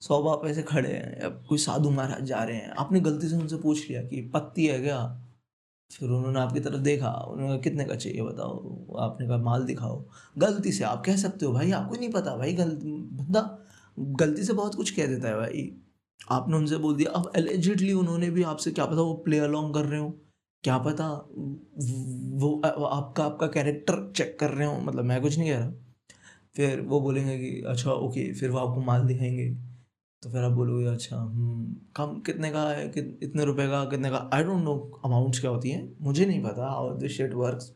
सौ 0.00 0.22
आप 0.28 0.46
ऐसे 0.46 0.62
खड़े 0.62 0.92
हैं, 0.92 1.20
अब 1.20 1.44
कोई 1.48 1.58
साधु 1.58 1.90
महाराज 1.90 2.24
जा 2.24 2.44
रहे 2.44 2.56
हैं। 2.56 2.70
आपने 2.70 3.00
गलती 3.00 3.28
से 3.28 3.36
उनसे 3.36 3.56
पूछ 3.56 3.88
लिया 3.90 4.02
कि 4.02 4.22
पत्ती 4.22 4.66
है 4.66 4.80
क्या? 4.80 5.29
फिर 5.90 6.10
उन्होंने 6.10 6.40
आपकी 6.40 6.60
तरफ़ 6.60 6.80
देखा, 6.80 7.10
उन्होंने 7.10 7.52
कहा, 7.52 7.62
कितने 7.62 7.84
का 7.84 7.94
चाहिए 7.94 8.22
बताओ? 8.22 8.96
आपने 8.98 9.26
कहा, 9.28 9.36
माल 9.38 9.64
दिखाओ। 9.64 10.04
गलती 10.38 10.72
से? 10.72 10.84
आप 10.84 11.02
कह 11.06 11.16
सकते 11.16 11.46
हो 11.46 11.52
भाई, 11.52 11.70
आपको 11.70 11.96
नहीं 11.96 12.10
पता 12.10 12.36
भाई, 12.36 12.52
गलती, 12.54 12.92
बंदा 13.12 13.42
गलती 13.98 14.44
से 14.44 14.52
बहुत 14.52 14.74
कुछ 14.74 14.90
कह 14.90 15.06
देता 15.06 15.28
है 15.28 15.36
भाई। 15.36 15.70
आपने 16.30 16.56
उनसे 16.56 16.76
बोल 16.76 16.96
दिया, 16.96 17.10
अब 17.12 17.32
एलिजिटली 17.36 17.92
उन्होंने 17.92 18.30
भी 18.30 18.42
आपसे 18.44 18.70
क्या 18.70 18.86
पता, 18.86 19.00
वो 19.02 19.14
प्ले 19.14 19.38
अलॉन्ग 19.38 19.74
कर 19.74 19.84
रहे 19.84 20.00
हो। 20.00 20.10
क्या 20.64 20.78
पता 20.78 21.08
वो 22.40 22.60
आपका 22.86 23.24
आपका 23.24 23.46
कैरेक्टर 23.46 24.12
चेक 24.16 24.36
कर 24.40 24.50
रहे 24.50 24.66
हो 24.66 24.80
मतलब 24.80 25.04
मैं 25.04 25.20
कुछ 25.22 25.38
नहीं 25.38 25.50
कह 25.50 25.58
रहा। 25.58 25.70
फिर 26.56 26.80
वो 26.80 27.00
बोलेंगे 27.00 27.38
कि 27.38 27.62
अच्छा 27.68 27.92
ओके 27.92 28.32
फिर 28.34 28.50
वो 28.50 28.58
आपको 28.58 28.80
माल 28.82 29.02
दिखाएँगे। 29.02 29.69
तो 30.22 30.30
फिर 30.30 30.42
आप 30.44 30.52
बोलोगे 30.52 30.86
अच्छा 30.86 31.16
हम्म, 31.16 31.74
कम 31.96 32.18
कितने 32.26 32.50
का 32.52 32.62
है 32.70 32.88
कि 32.96 33.00
इतने 33.22 33.44
रुपए 33.44 33.66
का 33.68 33.84
कितने 33.90 34.10
का? 34.10 34.28
आई 34.34 34.42
डोंट 34.44 34.62
नो 34.64 34.74
अमाउंट्स 35.04 35.40
क्या 35.40 35.50
होती 35.50 35.70
हैं 35.70 35.82
मुझे 36.02 36.26
नहीं 36.26 36.42
पता 36.44 36.66
हाउ 36.70 36.96
दिस 36.98 37.16
शेट 37.16 37.34
वर्क्स 37.34 37.72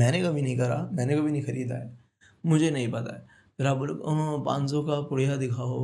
मैंने 0.00 0.22
कभी 0.22 0.42
नहीं 0.42 0.56
करा 0.58 0.76
मैंने 0.92 1.16
कभी 1.16 1.30
नहीं 1.32 1.42
खरीदा 1.42 1.74
है 1.76 1.98
मुझे 2.44 2.70
नहीं 2.70 2.90
पता 2.92 3.14
है। 3.14 3.26
फिर 3.58 3.66
आप 3.66 3.76
बोलोगे 3.76 4.44
पाँच 4.44 4.70
सौ 4.70 4.82
का 4.84 5.00
पुड़िया 5.08 5.36
दिखाओ 5.36 5.78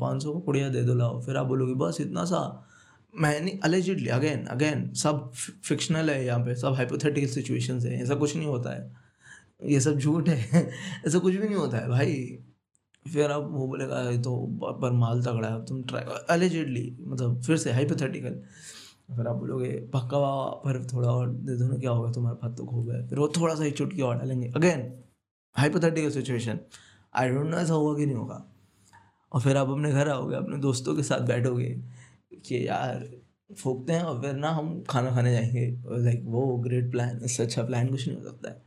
पाँच 0.00 0.22
सौ 0.22 0.32
का 0.34 0.40
पुड़िया 0.46 0.68
दे 0.68 0.82
दो 0.84 0.94
लाओ। 0.94 1.20
फिर 1.22 1.36
आप 1.36 1.46
बोलोगे 1.46 1.74
बस 1.84 2.00
इतना 2.00 2.24
सा। 2.24 2.40
मैंने 3.14 3.58
अलेजिडली 3.64 4.08
अगेन 4.10 4.44
अगेन 4.54 4.92
सब 5.02 5.30
फिक्शनल 5.64 6.10
है 6.10 6.24
यहाँ 6.26 6.40
पे 6.46 6.54
सब 6.62 6.74
हाइपोथेटिकल 6.76 7.28
सिचुएशन 7.34 7.78
है 7.86 8.00
ऐसा 8.02 8.14
कुछ 8.22 8.36
नहीं 8.36 8.46
होता 8.46 8.74
है। 8.74 8.92
ये 9.72 9.80
सब 9.80 9.98
झूठ 9.98 10.28
है 10.28 10.62
ऐसा 11.06 11.18
कुछ 11.18 11.34
भी 11.34 11.46
नहीं 11.46 11.56
होता 11.56 11.78
है 11.78 11.88
भाई। 11.88 12.14
फिर 13.06 13.30
आप 13.30 13.48
वो 13.50 13.66
बोलेगा 13.66 14.02
तो 14.22 14.36
पर 14.80 14.92
माल 14.92 15.22
तगड़ा 15.22 15.48
है 15.48 15.64
तुम 15.66 15.82
ट्राई 15.84 16.04
अलेजिडली 16.30 16.96
मतलब 17.00 17.40
फिर 17.42 17.56
से 17.56 17.72
हाइपोथेटिकल 17.72 18.40
फिर 19.10 19.26
आप 19.28 19.36
बोलोगे, 19.36 19.70
पक्का 19.94 20.18
पर 20.64 20.84
थोड़ा 20.92 21.08
और 21.08 21.28
दे 21.30 21.56
दो 21.58 21.66
ना, 21.68 21.76
क्या 21.78 21.90
होगा 21.90 22.12
तुम्हारे 22.12 22.36
पास 22.42 22.56
तो 22.58 22.64
खो 22.66 22.82
गए 22.82 23.02
फिर 23.08 23.18
वो 23.18 23.28
थोड़ा 23.36 23.54
सा 23.54 23.64
एक 23.64 23.76
चुटकी 23.78 24.02
और 24.02 24.18
डालेंगे। 24.18 24.48
Again 24.56 24.92
hypothetical 25.56 26.10
situation 26.10 26.58
I 27.14 27.28
don't 27.28 27.46
know 27.46 27.56
ऐसा 27.56 27.74
होगा 27.74 27.98
कि 27.98 28.06
नहीं 28.06 28.16
होगा। 28.16 28.42
और 29.32 29.40
फिर 29.40 29.56
आप 29.56 29.68
अपने 29.70 29.92
घर 29.92 30.08
आओगे, 30.08 30.36
अपने 30.36 30.56
दोस्तों 30.58 30.94
के 30.96 31.02
साथ 31.02 31.20
बैठोगे 31.20 31.68
कि, 32.44 32.66
यार, 32.68 33.04
फूकते 33.56 33.92
हैं 33.92 34.02
और 34.02 34.20
फिर 34.22 34.34
ना 34.34 34.50
हम 34.50 34.82
खाना 34.90 35.10
खाने 35.10 35.32
जाएँगे। 35.32 35.66
लाइक 36.04 36.22
वो 36.26 36.46
ग्रेट 36.58 36.90
प्लान 36.90 37.20
इससे 37.24 37.42
अच्छा 37.42 37.62
प्लान 37.62 37.88
कुछ 37.88 38.06
नहीं 38.08 38.16
हो 38.18 38.24
सकता 38.24 38.50
है। 38.50 38.62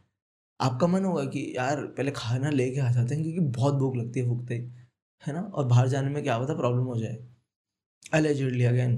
आपका 0.60 0.88
मन 0.88 1.06
होगा 1.06 1.26
कि 1.26 1.54
यार, 1.58 1.82
पहले 1.88 2.12
खाना 2.12 2.50
लेके 2.50 2.80
आ 2.80 2.92
जाते 2.92 3.16
हैं 3.16 3.24
क्योंकि 3.24 3.40
बहुत 3.52 3.74
भूख 3.76 3.96
लगती 3.96 4.20
है 4.20 4.28
फूकते 4.28 4.56
ही, 4.56 4.62
है 5.28 5.34
ना? 5.34 5.42
और 5.42 5.66
बाहर 5.66 5.88
जाने 5.88 6.10
में 6.10 6.24
क्या 6.24 6.38
पता 6.40 6.56
प्रॉब्लम 6.56 6.84
हो 6.84 6.98
जाए। 7.00 7.18
एलिजिडली 8.16 8.64
अगेन 8.64 8.96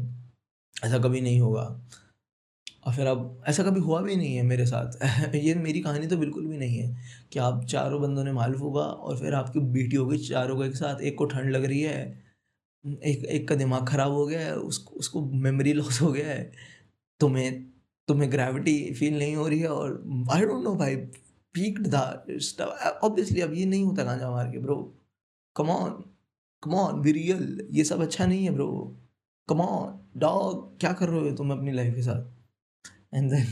ऐसा 0.75 0.99
कभी 0.99 1.21
नहीं 1.21 1.39
होगा। 1.41 1.63
और 2.85 2.93
फिर 2.95 3.07
अब 3.07 3.43
ऐसा 3.47 3.63
कभी 3.63 3.79
हुआ 3.79 4.01
भी 4.01 4.15
नहीं 4.15 4.35
है 4.35 4.43
मेरे 4.43 4.65
साथ। 4.65 4.99
ये 5.35 5.55
मेरी 5.55 5.81
कहानी 5.81 6.07
तो 6.07 6.17
बिल्कुल 6.17 6.47
भी 6.47 6.57
नहीं 6.57 6.77
है 6.79 6.97
कि 7.33 7.39
आप 7.39 7.65
चारों 7.65 8.01
बंदों 8.01 8.23
ने 8.23 8.31
मालूम 8.31 8.61
होगा 8.61 8.81
और 8.81 9.17
फिर 9.19 9.33
आपकी 9.33 9.59
बेटी 9.59 9.95
हो 9.95 10.05
गई 10.07 10.17
चारों 10.19 10.55
को 10.57 10.65
एक 10.65 10.75
साथ, 10.75 11.01
एक 11.01 11.17
को 11.17 11.25
ठंड 11.25 11.51
लग 11.51 11.65
रही 11.65 11.81
है, 11.81 11.99
एक 12.85 13.25
एक 13.25 13.47
का 13.49 13.55
दिमाग 13.55 13.87
ख़राब 13.89 14.11
हो 14.11 14.25
गया 14.27 14.39
है 14.41 14.55
उसको 14.57 14.95
उसको 14.95 15.21
मेमोरी 15.41 15.73
लॉस 15.73 16.01
हो 16.01 16.11
गया 16.11 16.27
है। 16.27 16.51
तुम्हें 17.19 17.63
तुम्हें 18.07 18.31
ग्रेविटी 18.31 18.93
फील 18.93 19.17
नहीं 19.19 19.35
हो 19.35 19.47
रही 19.47 19.59
है 19.59 19.67
और 19.67 19.91
आई 20.33 20.41
डोंट 20.41 20.63
नो 20.63 20.75
भाई 20.75 20.95
पीक्ड 21.59 21.87
था 21.87 22.01
ऑब्वियसली 23.03 23.41
अब 23.41 23.53
ये 23.53 23.65
नहीं 23.65 23.83
होता 23.83 24.03
गांजा 24.03 24.29
मार 24.31 24.51
के 24.51 24.59
bro 24.59 24.75
come 25.55 25.69
on 25.69 25.91
come 26.63 27.01
be 27.01 27.11
real 27.11 27.67
ये 27.71 27.83
सब 27.83 28.01
अच्छा 28.01 28.25
नहीं 28.25 28.43
है 28.43 28.51
ब्रो 28.51 28.69
कम 29.49 29.61
ऑन 29.61 29.99
डॉग 30.17 30.79
क्या 30.79 30.93
कर 30.93 31.09
रहे 31.09 31.29
हो 31.29 31.35
तुम 31.35 31.51
अपनी 31.51 31.71
लाइफ 31.71 31.95
के 31.95 32.01
साथ? 32.01 32.23
एंड 33.13 33.31
देन 33.31 33.45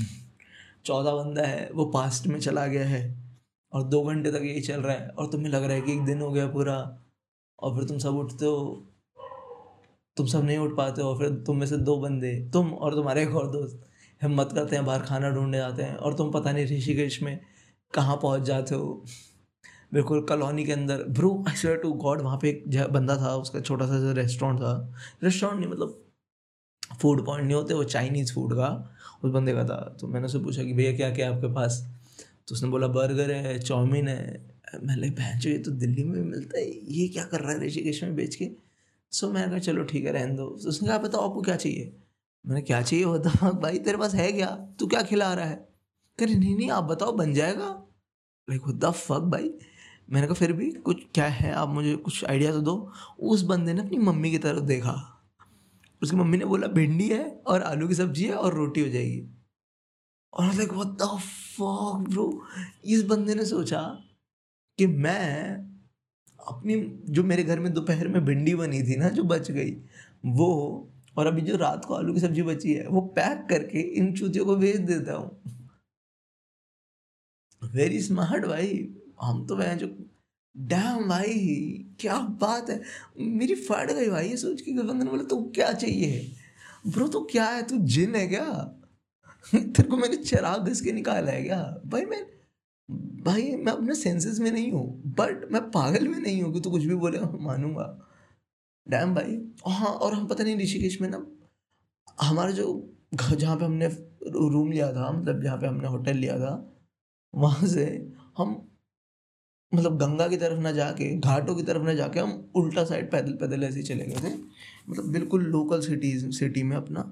चौदह 0.86 1.12
बंदा 1.12 1.42
है, 1.42 1.70
वो 1.76 1.86
पास्ट 1.86 2.28
में 2.28 2.40
चला 2.40 2.66
गया 2.68 2.86
है, 2.86 3.02
और 3.74 3.84
दो 3.84 4.04
घंटे 4.04 4.32
तक 4.32 4.42
यही 4.44 4.62
चल 4.62 4.82
रहा 4.82 4.96
है, 4.96 5.08
और 5.10 5.28
तुम्हें 5.28 5.50
लग 5.50 5.64
रहा 5.64 5.74
है 5.74 5.82
कि 5.82 5.92
एक 5.92 6.02
दिन 6.02 6.22
हो 6.22 6.32
गया 6.32 6.48
पूरा, 6.48 7.00
और 7.60 7.78
फिर 7.78 7.88
तुम 7.88 7.98
सब 7.98 8.16
उठते 8.16 8.46
हो। 8.46 8.84
तुम 10.18 10.28
सब 10.28 10.44
नहीं 10.44 10.58
उठ 10.58 10.78
पाते 10.78 11.02
हो 11.02 11.16
फिर 11.16 11.30
तुम 11.30 11.58
में 11.58 11.68
से 11.68 11.78
दो 11.78 11.98
बंदे, 11.98 12.50
तुम 12.54 12.74
और 12.74 12.96
तुम्हारे 12.96 13.24
एक 13.24 13.36
और 13.36 13.52
दोस्त, 13.52 13.84
हिम्मत 14.22 14.50
करते 14.54 14.76
हैं, 14.76 14.86
बाहर 14.86 15.02
खाना 15.02 15.30
ढूँढने 15.30 15.58
जाते 15.58 15.84
हैं, 15.84 15.96
और 15.96 16.14
तुम 16.14 16.32
पता 16.32 16.52
नहीं 16.52 16.66
ऋषिकेश 16.66 17.22
में 17.24 17.40
कहाँ 17.94 18.15
पहुँच 18.15 18.41
जाते 18.41 18.75
हो? 18.75 19.06
बिल्कुल 19.94 20.22
कॉलोनी 20.22 20.65
के 20.65 20.72
अंदर। 20.72 21.03
Bro 21.03 21.46
I 21.48 21.56
swear 21.56 21.77
to 21.77 21.94
God 21.94 22.22
वहाँ 22.22 22.39
पे 22.41 22.50
एक 22.50 22.88
बंदा 22.91 23.17
था, 23.17 23.36
उसका 23.36 23.60
छोटा 23.60 23.86
सा 23.86 24.12
रेस्टोरेंट 24.12 24.60
था। 24.60 24.94
रेस्टोरेंट 25.24 25.60
नहीं 25.60 25.70
मतलब 25.70 26.03
फ़ूड 27.01 27.25
पॉइंट 27.25 27.46
नहीं 27.46 27.56
होते, 27.56 27.74
वो 27.74 27.84
चाइनीज़ 27.84 28.34
फ़ूड 28.34 28.53
का। 28.53 28.96
उस 29.24 29.32
बंदे 29.32 29.53
का 29.53 29.63
था। 29.63 29.98
तो 30.01 30.08
मैंने 30.08 30.25
उससे 30.25 30.39
पूछा 30.39 30.63
कि 30.63 30.74
भैया 30.74 30.96
क्या 30.96 31.15
क्या 31.15 31.36
आपके 31.36 31.53
पास? 31.53 31.88
तो 32.48 32.56
उसने 32.56 32.70
बोला 32.70 32.88
बर्गर 32.88 33.32
है, 33.32 33.60
चाउमीन 33.60 34.08
है। 34.08 34.48
मैं 34.84 35.15
बहन 35.15 35.39
ये 35.39 35.58
तो 35.58 35.72
दिल्ली 35.72 36.03
में 36.03 36.22
मिलता 36.22 36.60
है। 36.60 36.94
ये 36.94 37.08
क्या 37.08 37.24
कर 37.24 37.39
रहा 37.39 37.51
है 37.51 37.60
ऋषिकेश 37.60 38.03
में 38.03 38.15
बेच 38.15 38.36
के? 38.36 38.50
सो 39.12 39.32
मैंने 39.32 39.50
कहा, 39.50 39.60
चलो 39.60 39.84
ठीक 39.84 40.06
है, 40.06 40.12
रहने 40.12 40.34
दो। 40.34 40.50
तो 40.50 40.70
उसने 40.70 40.88
कहा 40.88 40.98
बताओ, 40.98 41.22
आपको 41.22 41.41
क्या 41.41 41.56
चाहिए? 41.56 41.96
मैंने 42.48 42.62
क्या 42.62 42.82
चाहिए? 42.82 43.06
बताओ 43.06 43.51
भाई, 43.51 43.79
तेरे 43.79 43.98
पास 43.98 44.13
है 44.13 44.32
क्या? 44.32 44.67
तू 44.79 44.88
क्या 44.88 45.01
खिला 45.01 45.34
रहा 45.34 45.46
है? 45.46 45.67
कह 46.20 46.26
रहे, 46.26 46.36
नहीं 46.36 46.56
नहीं, 46.56 46.72
आप 46.72 46.84
बताओ, 46.84 47.12
बन 47.12 47.34
जाएगा? 47.34 47.84
लाइक 48.50 48.62
द 48.62 48.92
फक 48.92 49.20
भाई? 49.20 49.54
मैंने 50.10 50.28
कहा, 50.28 50.34
फिर 50.34 50.54
भी 50.54 50.72
कुछ, 50.72 51.04
क्या 51.14 51.26
है? 51.26 51.52
आप 51.52 51.70
मुझे 51.70 51.96
कुछ 51.96 52.26
आइडिया 52.26 52.52
तो 52.52 52.62
दो। 52.62 52.92
उस 53.20 53.42
बंदे 53.42 53.74
ने 53.74 53.82
अपनी 53.82 53.98
मम्मी 53.98 54.32
की 54.32 54.38
तरफ़ 54.38 54.60
देखा। 54.60 55.24
उसकी 56.04 56.18
मम्मी 56.18 56.38
ने 56.38 56.46
बोला, 56.46 56.68
भिंडी 56.68 57.10
है 57.10 57.42
और 57.48 57.62
आलू 57.62 57.88
की 57.88 57.94
सब्ज़ी 57.94 58.26
है 58.26 58.34
और 58.34 58.54
रोटी 58.54 58.82
हो 58.82 58.90
जाएगी। 58.90 59.28
और 60.34 60.54
like 60.54 60.74
what 60.74 60.88
the 60.88 61.20
fuck 61.20 62.06
bro 62.10 62.44
इस 62.86 63.04
बंदे 63.04 63.36
ने 63.36 63.46
सोचा 63.46 63.82
कि 64.78 64.88
मैं 64.88 65.54
अपनी, 66.48 67.02
जो 67.10 67.24
मेरे 67.24 67.44
घर 67.44 67.60
में 67.60 67.74
दोपहर 67.74 68.08
में 68.08 68.26
भिंडी 68.26 68.56
बनी 68.56 68.84
थी 68.84 68.96
ना, 68.96 69.10
जो 69.10 69.24
बच 69.24 69.52
गई, 69.52 69.72
वो, 70.26 70.90
और 71.18 71.28
अभी 71.28 71.42
जो 71.42 71.58
रात 71.58 71.86
को 71.86 71.94
आलू 71.94 72.14
की 72.14 72.20
सब्ज़ी 72.20 72.42
बची 72.42 72.74
है, 72.74 72.88
वो 72.88 73.02
पैक 73.02 73.48
करके 73.50 73.80
इन 73.80 74.14
चूतियों 74.14 74.46
को 74.46 74.56
भेज 74.56 74.78
देता 74.78 75.14
हूँ। 75.14 75.57
वेरी 77.74 78.02
स्मार्ट 78.02 78.46
भाई। 78.46 78.88
हम 79.22 79.46
तो 79.48 79.56
वह 79.56 79.74
जो 79.74 79.88
डैम 80.56 81.08
भाई, 81.10 81.86
क्या 82.00 82.18
बात 82.42 82.70
है? 82.70 82.82
मेरी 83.20 83.56
फट 83.56 83.92
गई 83.92 84.10
भाई, 84.10 84.30
ये 84.30 84.38
सोच 84.38 84.62
के 84.62 84.72
बंदे 84.74 85.04
ने 85.04 85.10
बोला 85.12 85.24
तू 85.24 85.42
क्या 85.56 85.72
चाहिए? 85.74 86.32
ब्रो 86.88 87.08
तो 87.08 87.22
क्या 87.32 87.46
है? 87.46 87.62
तू 87.68 87.78
जिन 87.78 88.16
है 88.16 88.28
क्या? 88.28 88.46
तेरे 89.54 89.84
को 89.84 89.98
मैंने 89.98 90.16
चराग 90.16 90.68
घस 90.70 90.82
के 90.82 90.92
निकाला 90.92 91.32
है 91.32 91.44
क्या? 91.44 91.60
भाई, 91.86 92.06
मैं 92.06 92.26
भाई, 93.24 93.56
मैं 93.56 93.72
अपने 93.72 93.96
सेंसेस 93.96 94.40
में 94.40 94.52
नहीं 94.52 94.72
हूँ 94.72 95.14
बट 95.18 95.52
मैं 95.52 95.62
पागल 95.72 96.08
में 96.08 96.20
नहीं 96.20 96.42
हूँ 96.42 96.54
कि 96.54 96.60
तू 96.60 96.72
कुछ 96.72 96.84
भी 96.84 96.96
बोले 96.96 97.20
मानूँगा। 97.20 97.88
डैम 98.88 99.14
भाई। 99.16 99.38
हाँ 99.68 99.88
और 99.88 100.14
हम 100.14 100.28
पता 100.28 100.44
नहीं 100.44 100.58
ऋषिकेश 100.58 101.00
में 101.02 101.10
ना, 101.10 101.26
हमारा 102.22 102.52
जो 102.52 102.66
घर 103.14 103.36
जहाँ 103.36 103.58
पे 103.58 103.66
हमने 103.66 103.88
रूम 104.28 104.72
लिया 104.72 104.92
था 104.94 105.12
मतलब 105.12 105.44
जहाँ 105.44 105.58
पे 105.58 105.68
हमने 105.68 105.88
होटल 105.88 106.18
लिया 106.18 106.38
था 106.40 106.54
वहाँ 107.34 107.68
से 107.68 107.86
हम 108.38 108.64
मतलब 109.72 109.98
गंगा 110.00 110.28
की 110.28 110.38
तरफ़ 110.38 110.60
ना 110.60 110.72
जाके, 110.72 111.06
घाटों 111.18 111.56
की 111.56 111.64
तरफ़ 111.64 111.84
ना 111.84 111.94
जाके 111.94 112.20
हम 112.20 112.52
उल्टा 112.56 112.84
साइड 112.86 113.10
पैदल 113.12 113.32
पैदल 113.34 113.64
ऐसे 113.64 113.80
ही 113.80 113.84
चले 113.86 114.06
गए 114.06 114.22
थे। 114.24 114.34
मतलब 114.90 115.10
बिल्कुल 115.12 115.44
लोकल 115.46 115.82
सिटीज़ 115.82 116.30
सिटी 116.32 116.64
में 116.64 116.76
अपना, 116.78 117.04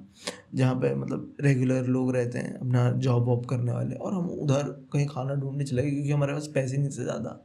जहाँ 0.54 0.76
पे 0.76 0.94
मतलब 0.96 1.36
रेगुलर 1.42 1.88
लोग 1.88 2.14
रहते 2.16 2.40
हैं, 2.40 2.54
अपना 2.54 2.90
जॉब 3.00 3.26
वॉब 3.26 3.46
करने 3.46 3.72
वाले। 3.72 3.96
और 3.96 4.14
हम 4.14 4.30
उधर 4.32 4.70
कहीं 4.94 5.08
खाना 5.08 5.34
ढूँढने 5.36 5.66
चले 5.66 5.84
गए, 5.84 5.92
क्योंकि 5.92 6.12
हमारे 6.12 6.34
पास 6.34 6.48
पैसे 6.56 6.78
नहीं 6.78 6.90
थे 6.90 7.04
ज़्यादा। 7.04 7.40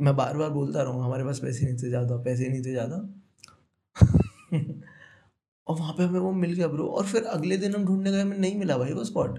मैं 0.00 0.16
बार 0.16 0.36
बार 0.36 0.50
बोलता 0.50 0.82
रहूँगा, 0.82 1.04
हमारे 1.04 1.24
पास 1.24 1.38
पैसे 1.40 1.64
नहीं 1.66 1.76
थे 1.76 1.88
ज़्यादा, 1.88 2.16
पैसे 2.22 2.48
नहीं 2.48 2.62
थे 2.62 2.72
ज़्यादा। 2.72 2.96
और 5.66 5.76
वहाँ 5.78 5.92
पे 5.92 6.02
हमें 6.02 6.20
वो 6.20 6.32
मिल 6.32 6.52
गया 6.52 6.68
ब्रो 6.68 6.86
और 6.88 7.06
फिर 7.06 7.22
अगले 7.28 7.56
दिन 7.56 7.74
हम 7.74 7.84
ढूँढने 7.84 8.10
गए, 8.12 8.20
हमें 8.20 8.38
नहीं 8.38 8.56
मिला 8.58 8.78
भाई 8.78 8.92
वो 8.92 9.04
स्पॉट 9.04 9.38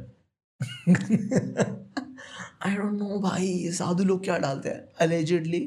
आई 2.61 2.75
डोंट 2.75 2.93
नो 2.93 3.19
भाई 3.21 3.45
ये 3.45 3.71
साधु 3.71 4.03
लोग 4.03 4.23
क्या 4.23 4.37
डालते 4.37 4.69
हैं? 4.69 4.87
Allegedly 5.01 5.59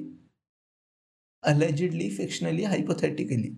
allegedly 1.45 2.09
fictionally 2.11 2.65
hypothetically 2.65 3.49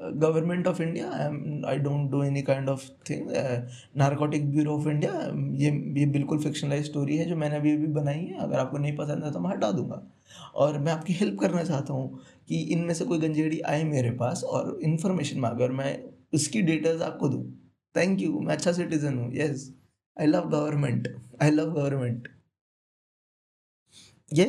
government 0.00 0.66
of 0.66 0.80
India 0.82 1.10
I 1.10 1.60
I 1.68 1.78
don't 1.78 2.10
do 2.10 2.22
any 2.22 2.42
kind 2.42 2.68
of 2.68 2.88
thing 3.10 3.28
narcotic 3.96 4.50
bureau 4.50 4.76
of 4.76 4.88
India 4.88 5.12
ये 5.58 5.70
ये 6.00 6.06
बिल्कुल 6.12 6.38
फिक्शनलाइज 6.42 6.84
स्टोरी 6.86 7.16
है 7.16 7.24
जो 7.24 7.36
मैंने 7.36 7.56
अभी 7.56 7.72
अभी 7.76 7.86
बनाई 7.94 8.24
है। 8.24 8.38
अगर 8.40 8.58
आपको 8.58 8.78
नहीं 8.78 8.96
पसंद 8.96 9.24
है 9.24 9.32
तो 9.32 9.40
मैं 9.40 9.50
हटा 9.50 9.70
दूँगा। 9.72 10.02
और 10.56 10.78
मैं 10.78 10.92
आपकी 10.92 11.12
हेल्प 11.12 11.38
करना 11.40 11.62
चाहता 11.64 11.92
हूँ 11.92 12.20
कि 12.48 12.60
इनमें 12.72 12.94
से 12.94 13.04
कोई 13.04 13.18
गंजेड़ी 13.18 13.60
आए 13.68 13.82
मेरे 13.84 14.10
पास 14.16 14.42
और 14.44 14.78
इन्फॉर्मेशन 14.84 15.40
मांगे 15.40 15.64
और 15.64 15.72
मैं 15.72 15.98
उसकी 16.34 16.62
डिटेल्स 16.62 17.02
आपको 17.02 17.28
दूँ। 17.28 17.44
थैंक 17.94 18.20
यू 18.20 18.40
मैं 18.40 18.54
अच्छा 18.54 18.72
सिटीजन 18.72 19.18
हूँ। 19.18 19.32
Yes 19.34 19.72
I 20.18 20.26
love 20.26 20.48
government 20.50 21.08
I 21.42 21.50
love 21.50 21.72
government 21.72 22.28
ये 24.30 24.44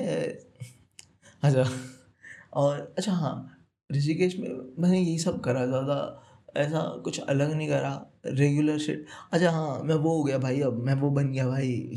अच्छा। 1.44 1.64
और 2.54 2.80
अच्छा 2.98 3.12
हाँ। 3.12 3.36
ऋषिकेश 3.90 4.36
में 4.40 4.50
मैंने 4.80 5.00
यही 5.00 5.18
सब 5.20 5.40
करा 5.42 5.66
ज़्यादा। 5.66 5.96
ऐसा 6.58 6.80
कुछ 7.04 7.20
अलग 7.22 7.54
नहीं 7.54 7.68
करा। 7.70 7.92
रेगुलर 8.28 8.78
शिट 8.80 9.06
अच्छा 9.34 9.52
हाँ 9.52 9.82
मैं 9.84 9.96
वो 9.96 10.16
हो 10.18 10.24
गया 10.24 10.38
भाई 10.38 10.60
अब। 10.62 10.78
मैं 10.86 10.94
वो 11.02 11.10
बन 11.12 11.32
गया 11.32 11.48
भाई। 11.48 11.96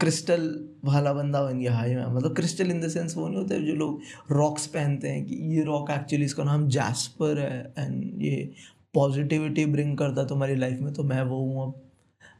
क्रिस्टल 0.00 0.48
वाला 0.84 1.12
बंदा 1.12 1.42
बन 1.44 1.58
गया 1.60 1.72
भाई 1.72 1.94
मैं। 1.94 2.06
मतलब 2.06 2.34
क्रिस्टल 2.36 2.70
इन 2.70 2.80
द 2.80 2.88
सेंस 2.88 3.16
वो 3.16 3.28
नहीं 3.28 3.38
होते 3.38 3.60
जो 3.62 3.74
लोग 3.74 4.00
रॉक्स 4.32 4.66
पहनते 4.68 5.08
हैं 5.08 5.24
कि 5.26 5.36
ये 5.56 5.64
रॉक 5.64 5.90
एक्चुअली 5.90 6.24
इसका 6.24 6.44
नाम 6.44 6.66
जैस्पर 6.70 7.38
है। 7.38 7.60
एंड 7.78 8.22
ये 8.22 8.50
पॉजिटिविटी 8.94 9.66
ब्रिंग 9.66 9.96
करता 9.98 10.24
तुम्हारी 10.26 10.56
लाइफ 10.56 10.80
में 10.80 10.92
तो 10.94 11.02
मैं 11.04 11.22
वो 11.24 11.38
हूँ 11.38 11.66
अब। 11.66 11.89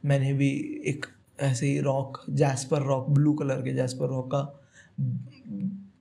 मैंने 0.05 0.33
भी 0.33 0.49
एक 0.85 1.05
ऐसे 1.39 1.67
ही 1.67 1.79
rock 1.79 2.23
jasper 2.29 2.81
rock 2.81 3.09
blue 3.09 3.33
colour 3.33 3.61
के 3.61 3.73
जैस्पर 3.73 4.07
रॉक 4.07 4.29
का 4.31 4.41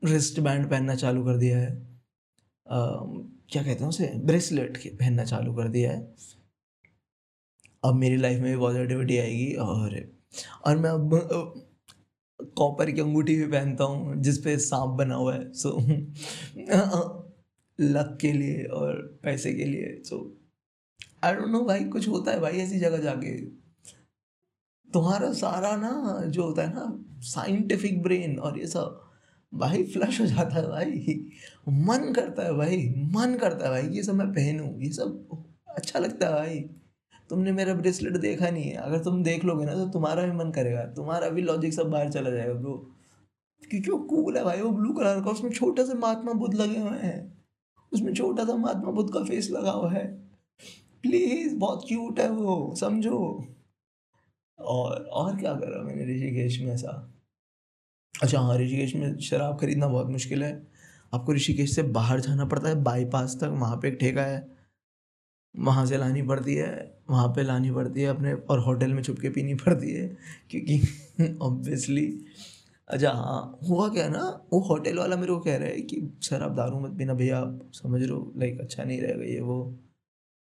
रिस्ट 0.04 0.40
बैंड 0.40 0.68
पहनना 0.70 0.94
चालू 0.94 1.24
कर 1.24 1.36
दिया 1.36 1.58
है। 1.58 1.70
आ, 2.66 2.78
क्या 3.50 3.62
कहते 3.62 3.82
हैं 3.82 3.88
उसे? 3.88 4.12
ब्रेसलेट 4.16 4.78
पहनना 4.88 5.24
चालू 5.24 5.54
कर 5.54 5.68
दिया 5.68 5.90
है। 5.92 6.14
अब 7.84 7.94
मेरी 7.94 8.16
लाइफ 8.16 8.40
में 8.42 8.52
भी 8.52 8.58
पॉजिटिविटी 8.60 9.18
आएगी 9.18 9.52
और 9.54 9.98
और 10.66 10.76
मैं 10.76 10.90
अब 10.90 11.64
कॉपर 12.58 12.90
की 12.90 13.00
अंगूठी 13.00 13.36
भी 13.36 13.46
पहनता 13.46 13.84
हूँ 13.84 14.16
जिस 14.22 14.38
पे 14.38 14.56
सांप 14.58 14.90
बना 14.90 15.14
हुआ 15.14 15.34
है। 15.34 15.52
सो 15.52 15.78
लक 17.78 18.18
के 18.20 18.32
लिए 18.32 18.64
और 18.64 19.20
पैसे 19.22 19.52
के 19.54 19.64
लिए। 19.64 20.02
सो 20.04 20.36
आई 21.24 21.34
डोंट 21.34 21.48
नो 21.48 21.64
भाई 21.64 21.84
कुछ 21.84 22.08
होता 22.08 22.32
है 22.32 22.40
भाई 22.40 22.58
ऐसी 22.58 22.78
जगह 22.78 22.98
जाके। 22.98 23.59
तुम्हारा 24.94 25.32
सारा 25.32 25.76
ना 25.76 26.22
जो 26.26 26.42
होता 26.42 26.62
है 26.62 26.74
ना 26.74 27.04
साइंटिफिक 27.24 28.02
ब्रेन 28.02 28.38
और 28.38 28.58
ये 28.58 28.66
सब, 28.66 29.00
भाई 29.54 29.84
फ्लश 29.84 30.20
हो 30.20 30.26
जाता 30.26 30.56
है 30.56 30.68
भाई। 30.68 31.14
मन 31.68 32.12
करता 32.12 32.42
है 32.42 32.54
भाई, 32.54 32.76
मन 33.12 33.36
करता 33.40 33.64
है 33.64 33.70
भाई। 33.70 33.96
ये 33.96 34.02
सब 34.02 34.14
मैं 34.14 34.28
पहनूँ, 34.32 34.80
ये 34.82 34.90
सब 34.92 35.44
अच्छा 35.68 35.98
लगता 35.98 36.26
है 36.26 36.32
भाई। 36.32 36.58
तुमने 37.30 37.52
मेरा 37.52 37.74
ब्रेसलेट 37.74 38.16
देखा 38.16 38.50
नहीं 38.50 38.64
है। 38.64 38.76
अगर 38.76 38.98
तुम 38.98 39.22
देख 39.22 39.44
लोगे 39.44 39.64
ना 39.64 39.74
तो 39.74 39.88
तुम्हारा 39.88 40.22
भी 40.22 40.32
मन 40.32 40.50
करेगा। 40.50 40.84
तुम्हारा 40.96 41.28
भी 41.28 41.42
लॉजिक 41.42 41.74
सब 41.74 41.90
बाहर 41.90 42.10
चला 42.10 42.30
जाएगा 42.30 42.54
ब्रो 42.54 42.72
क्योंकि 43.70 43.90
वो 43.90 43.98
कूल 43.98 44.36
है 44.36 44.44
भाई, 44.44 44.60
वो 44.60 44.70
ब्लू 44.70 44.92
कलर 44.92 45.20
का, 45.20 45.30
उसमें 45.30 45.50
छोटा 45.50 45.84
सा 45.84 45.94
महात्मा 45.94 46.32
बुद्ध 46.32 46.54
लगे 46.54 46.78
हुए 46.78 46.98
हैं। 46.98 47.44
उसमें 47.92 48.12
छोटा 48.14 48.44
सा 48.44 48.54
महात्मा 48.54 48.90
बुद्ध 48.90 49.12
का 49.12 49.24
फेस 49.24 49.50
लगा 49.50 49.70
हुआ 49.70 49.92
है। 49.92 50.06
प्लीज़ 51.02 51.56
बहुत 51.56 51.84
क्यूट 51.88 52.20
है 52.20 52.30
वो, 52.30 52.74
समझो। 52.76 53.46
और 54.60 54.94
और 55.02 55.36
क्या 55.36 55.54
करा 55.54 55.82
मैंने 55.82 56.04
ऋषिकेश 56.04 56.60
में 56.60 56.72
ऐसा? 56.74 57.12
अच्छा 58.22 58.40
हाँ 58.40 58.58
ऋषिकेश 58.58 58.94
में 58.94 59.18
शराब 59.18 59.58
खरीदना 59.60 59.88
बहुत 59.88 60.06
मुश्किल 60.10 60.44
है। 60.44 60.66
आपको 61.14 61.34
ऋषिकेश 61.34 61.74
से 61.74 61.82
बाहर 61.82 62.20
जाना 62.20 62.44
पड़ता 62.44 62.68
है 62.68 62.82
बाईपास 62.82 63.38
तक, 63.40 63.46
वहाँ 63.46 63.76
पे 63.76 63.88
एक 63.88 63.98
ठेका 64.00 64.22
है। 64.22 64.48
वहाँ 65.58 65.86
से 65.86 65.96
लानी 65.98 66.22
पड़ती 66.22 66.54
है, 66.54 67.00
वहाँ 67.10 67.28
पे 67.28 67.42
लानी 67.42 67.70
पड़ती 67.70 68.00
है 68.02 68.06
अपने, 68.06 68.32
और 68.34 68.58
होटल 68.58 68.92
में 68.92 69.02
छुप 69.02 69.18
के 69.18 69.30
पीनी 69.30 69.54
पड़ती 69.54 69.92
है, 69.92 70.16
क्योंकि 70.50 70.80
ऑब्वियसली 71.42 72.06
अच्छा 72.88 73.10
हाँ 73.12 73.58
हुआ 73.68 73.88
क्या 73.88 74.08
ना, 74.08 74.46
वो 74.52 74.60
होटल 74.60 74.98
वाला 74.98 75.16
मेरे 75.16 75.32
को 75.32 75.40
कह 75.40 75.56
रहा 75.56 75.68
है 75.68 75.80
कि 75.80 76.18
सर 76.22 76.42
आप 76.42 76.52
दारू 76.52 76.80
मत 76.80 76.98
पीना, 76.98 77.14
भैया 77.14 77.38
आप 77.38 77.70
समझ 77.74 78.02
रहे 78.02 78.10
हो 78.10 78.32
लाइक 78.36 78.60
अच्छा 78.60 78.84
नहीं 78.84 79.00
रहेगा 79.02 79.24
ये 79.24 79.40
वो। 79.40 79.78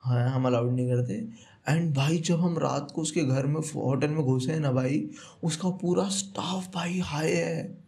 हाँ 0.03 0.29
हम 0.29 0.47
अलाउड 0.47 0.73
नहीं 0.73 0.87
करते। 0.87 1.27
एंड 1.69 1.93
भाई, 1.95 2.17
जब 2.17 2.39
हम 2.39 2.57
रात 2.57 2.91
को 2.95 3.01
उसके 3.01 3.23
घर 3.23 3.45
में 3.45 3.59
होटल 3.75 4.09
में 4.09 4.23
घुसे 4.25 4.51
हैं 4.51 4.59
ना 4.59 4.71
भाई, 4.71 5.09
उसका 5.43 5.69
पूरा 5.69 6.07
स्टाफ 6.09 6.73
भाई 6.73 6.99
हाई 6.99 7.31
है। 7.31 7.85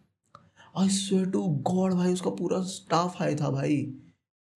आई 0.77 0.89
स्वेयर 0.89 1.29
टू 1.29 1.41
गॉड 1.41 1.93
भाई, 1.93 2.13
उसका 2.13 2.29
पूरा 2.29 2.61
स्टाफ 2.61 3.19
हाई 3.19 3.35
था 3.35 3.49
भाई। 3.49 3.93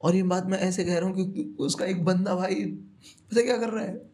और 0.01 0.15
ये 0.15 0.23
बात 0.23 0.45
मैं 0.45 0.57
ऐसे 0.59 0.83
कह 0.83 0.97
रहा 0.97 1.09
हूँ 1.09 1.15
क्योंकि 1.15 1.55
उसका 1.59 1.85
एक 1.85 2.03
बंदा 2.05 2.35
भाई 2.35 2.65
पता 2.65 3.41
क्या 3.41 3.57
कर 3.57 3.69
रहा 3.69 3.83
है? 3.83 4.11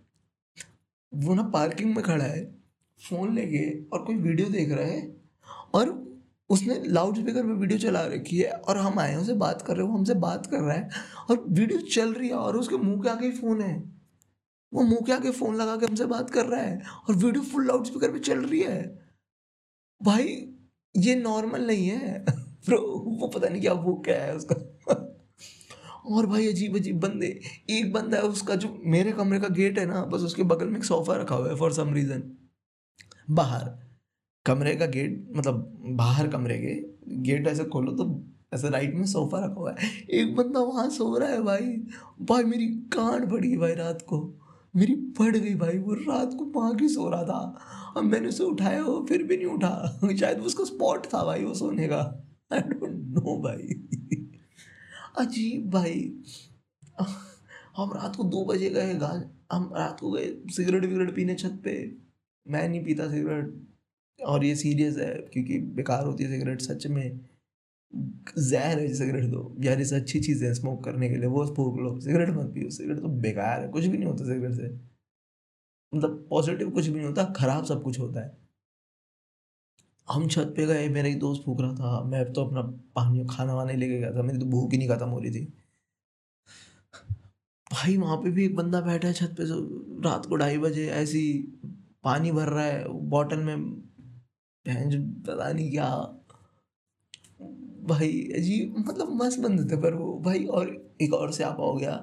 वो 1.13 1.33
ना 1.35 1.43
पार्किंग 1.43 1.95
में 1.95 2.03
खड़ा 2.03 2.25
है 2.25 2.43
फ़ोन 3.01 3.33
लेके 3.35 3.63
और 3.85 4.03
कोई 4.05 4.15
वीडियो 4.15 4.49
देख 4.49 4.71
रहा 4.71 4.85
है 4.85 5.15
और 5.73 5.89
उसने 6.49 6.81
लाउड 6.85 7.17
स्पीकर 7.17 7.43
पे 7.43 7.53
वीडियो 7.53 7.79
चला 7.79 8.01
रखी 8.05 8.37
है 8.37 8.51
और 8.51 8.77
हम 8.77 8.99
आए 8.99 9.11
हैं 9.11 9.17
उसे 9.17 9.33
बात 9.33 9.61
कर 9.61 9.77
रहे 9.77 9.85
हो 9.87 9.93
हमसे 9.93 10.13
बात 10.13 10.45
कर 10.45 10.59
रहा 10.59 10.75
है 10.75 10.89
और 11.29 11.45
वीडियो 11.49 11.79
चल 11.79 12.13
रही 12.13 12.29
है 12.29 12.35
और 12.35 12.57
उसके 12.57 12.77
मुँह 12.77 13.01
के 13.03 13.09
आगे 13.09 13.31
फ़ोन 13.31 13.61
है। 13.61 13.96
वो 14.73 14.81
मुँह 14.83 14.99
के 15.05 15.11
आगे 15.11 15.31
फ़ोन 15.31 15.55
लगा 15.55 15.75
के 15.77 15.85
हमसे 15.85 16.05
बात 16.05 16.29
कर 16.29 16.45
रहा 16.45 16.61
है 16.61 16.81
और 17.09 17.15
वीडियो 17.15 17.43
फुल 17.43 17.67
लाउड 17.67 17.85
स्पीकर 17.85 18.11
पे 18.11 18.19
चल 18.19 18.39
रही 18.39 18.61
है। 18.61 18.99
भाई, 20.03 20.53
ये 20.97 21.15
नॉर्मल 21.15 21.67
नहीं 21.67 21.87
है। 21.87 22.25
ब्रो, 22.65 22.79
वो 23.21 23.27
पता 23.27 23.49
नहीं 23.49 23.61
क्या, 23.61 23.73
वो 23.73 23.93
क्या 23.95 24.23
है 24.23 24.35
उसका। 24.35 24.55
और 26.05 26.25
भाई 26.25 26.47
अजीब 26.47 26.75
अजीब 26.75 26.99
बंदे। 26.99 27.41
एक 27.69 27.93
बंदा 27.93 28.17
है, 28.17 28.23
उसका 28.23 28.55
जो 28.55 28.81
मेरे 28.85 29.11
कमरे 29.11 29.39
का 29.39 29.47
गेट 29.47 29.79
है 29.79 29.85
ना, 29.85 30.05
बस 30.05 30.21
उसके 30.21 30.43
बगल 30.43 30.67
में 30.67 30.77
एक 30.77 30.83
सोफा 30.83 31.15
रखा 31.15 31.35
हुआ 31.35 31.49
है 31.49 31.55
फॉर 31.55 31.73
सम 31.73 31.93
रीज़न 31.93 32.37
बाहर। 33.29 33.79
कमरे 34.45 34.75
का 34.75 34.85
गेट 34.85 35.27
मतलब 35.35 35.83
बाहर 35.85 36.27
कमरे 36.27 36.57
के 36.57 36.97
गेट 37.21 37.47
ऐसे 37.47 37.63
खोलो 37.63 37.91
तो 37.91 38.25
ऐसे 38.53 38.69
राइट 38.69 38.95
में 38.95 39.05
सोफा 39.05 39.45
रखा 39.45 39.53
हुआ 39.53 39.75
है। 39.79 40.01
एक 40.01 40.35
बंदा 40.35 40.59
वहाँ 40.59 40.89
सो 40.89 41.17
रहा 41.17 41.29
है 41.29 41.41
भाई। 41.41 41.61
भाई, 42.21 42.43
मेरी 42.43 42.67
कांड 42.67 43.31
पड़ 43.31 43.45
भाई 43.59 43.75
रात 43.75 44.01
को। 44.01 44.39
मेरी 44.75 44.95
पड़ 44.95 45.37
गई 45.37 45.55
भाई, 45.55 45.77
वो 45.77 45.93
रात 45.93 46.33
को 46.33 46.45
वहाँ 46.45 46.75
की 46.75 46.87
सो 46.87 47.09
रहा 47.09 47.23
था। 47.23 47.59
अब 47.97 48.03
मैंने 48.03 48.27
उसे 48.27 48.43
उठाया, 48.43 48.83
वो 48.83 49.05
फिर 49.09 49.23
भी 49.23 49.37
नहीं 49.37 49.47
उठा। 49.47 49.99
शायद 50.19 50.39
उसका 50.39 50.63
स्पॉट 50.63 51.05
था 51.05 51.23
भाई, 51.23 51.43
वो 51.43 51.53
सोने 51.53 51.87
का। 51.87 52.27
आई 52.53 52.59
डोंट 52.59 52.91
नो 52.91 53.41
भाई। 53.41 53.85
अजीब 55.19 55.69
भाई। 55.69 56.23
हम 57.77 57.93
रात 57.93 58.15
को 58.15 58.23
दो 58.23 58.45
बजे 58.45 58.69
गए 58.69 58.93
हम 59.51 59.73
रात 59.75 59.99
को 59.99 60.11
गए 60.11 60.33
सिगरेट 60.47 60.85
विगरेट 60.85 61.15
पीने 61.15 61.35
छत 61.35 61.61
पे। 61.63 61.95
मैं 62.47 62.69
नहीं 62.69 62.83
पीता 62.83 63.11
सिगरेट, 63.11 63.67
और 64.25 64.45
ये 64.45 64.55
सीरियस 64.55 64.97
है, 64.97 65.15
क्योंकि 65.33 65.59
बेकार 65.59 66.05
होती 66.05 66.23
है 66.23 66.31
सिगरेट 66.31 66.61
सच 66.61 66.87
में। 66.87 67.19
जहर 68.39 68.79
है 68.79 68.93
सिगरेट 68.93 69.23
दो। 69.23 69.55
यार, 69.59 69.81
इसे 69.81 69.95
अच्छी 69.95 70.19
चीज़ 70.19 70.45
है 70.45 70.53
स्मोक 70.53 70.83
करने 70.83 71.09
के 71.09 71.15
लिए। 71.15 71.25
वो 71.25 71.45
स्मोक 71.45 71.79
लो। 71.79 71.99
सिगरेट 71.99 72.29
मत 72.29 72.45
पियो। 72.45 72.69
सिगरेट 72.69 72.97
तो 72.99 73.07
बेकार 73.07 73.61
है। 73.61 73.69
कुछ 73.69 73.85
भी 73.85 73.97
नहीं 73.97 74.11
होता 74.11 74.25
सिगरेट 74.25 74.51
से। 74.51 74.79
मतलब 75.97 76.27
पॉजिटिव 76.29 76.71
कुछ 76.71 76.87
भी 76.87 76.99
नहीं 76.99 77.07
होता। 77.07 77.23
खराब 77.23 77.65
सब 77.65 77.83
कुछ 77.83 77.99
होता 77.99 78.19
है। 78.19 78.37
हम 80.09 80.27
छत 80.27 80.53
पे 80.57 80.65
गए। 80.65 80.89
मेरा 80.89 81.07
एक 81.07 81.19
दोस्त 81.19 81.43
फूक 81.45 81.61
रहा 81.61 81.73
था। 81.75 82.03
मैं 82.03 82.33
तो 82.33 82.45
अपना 82.45 82.61
पानी 82.95 83.27
खाना 83.29 83.53
वाना 83.55 83.71
लेके 83.71 83.99
गया 83.99 84.13
था। 84.15 84.21
मेरी 84.21 84.39
तो 84.39 84.45
भूख 84.45 84.71
ही 84.71 84.77
नहीं 84.77 84.89
खत्म 84.89 85.09
हो 85.09 85.19
रही 85.19 85.31
थी। 85.31 85.53
भाई, 87.73 87.97
वहाँ 87.97 88.17
पे 88.17 88.31
भी 88.31 88.45
एक 88.45 88.55
बंदा 88.55 88.81
बैठा 88.81 89.07
है 89.07 89.13
छत 89.13 89.35
पे। 89.41 89.43
रात 90.09 90.25
को 90.25 90.35
ढाई 90.35 90.57
बजे 90.57 90.87
ऐसी 90.87 91.33
पानी 92.03 92.31
भर 92.31 92.49
रहा 92.49 92.65
है। 92.65 92.87
बॉटल 92.87 93.37
में 93.37 93.71
पता 94.69 95.53
नहीं 95.53 95.71
क्या। 95.71 96.16
भाई, 97.87 98.07
अजीब 98.35 98.85
मतलब 98.87 99.09
मस्त 99.09 99.39
बंद 99.39 99.71
थे, 99.71 99.77
पर 99.77 99.93
वो 99.93 100.19
भाई, 100.19 100.45
और 100.45 100.95
एक 101.01 101.13
और 101.13 101.31
से 101.31 101.43
आप 101.43 101.57
हो 101.59 101.73
गया 101.73 101.95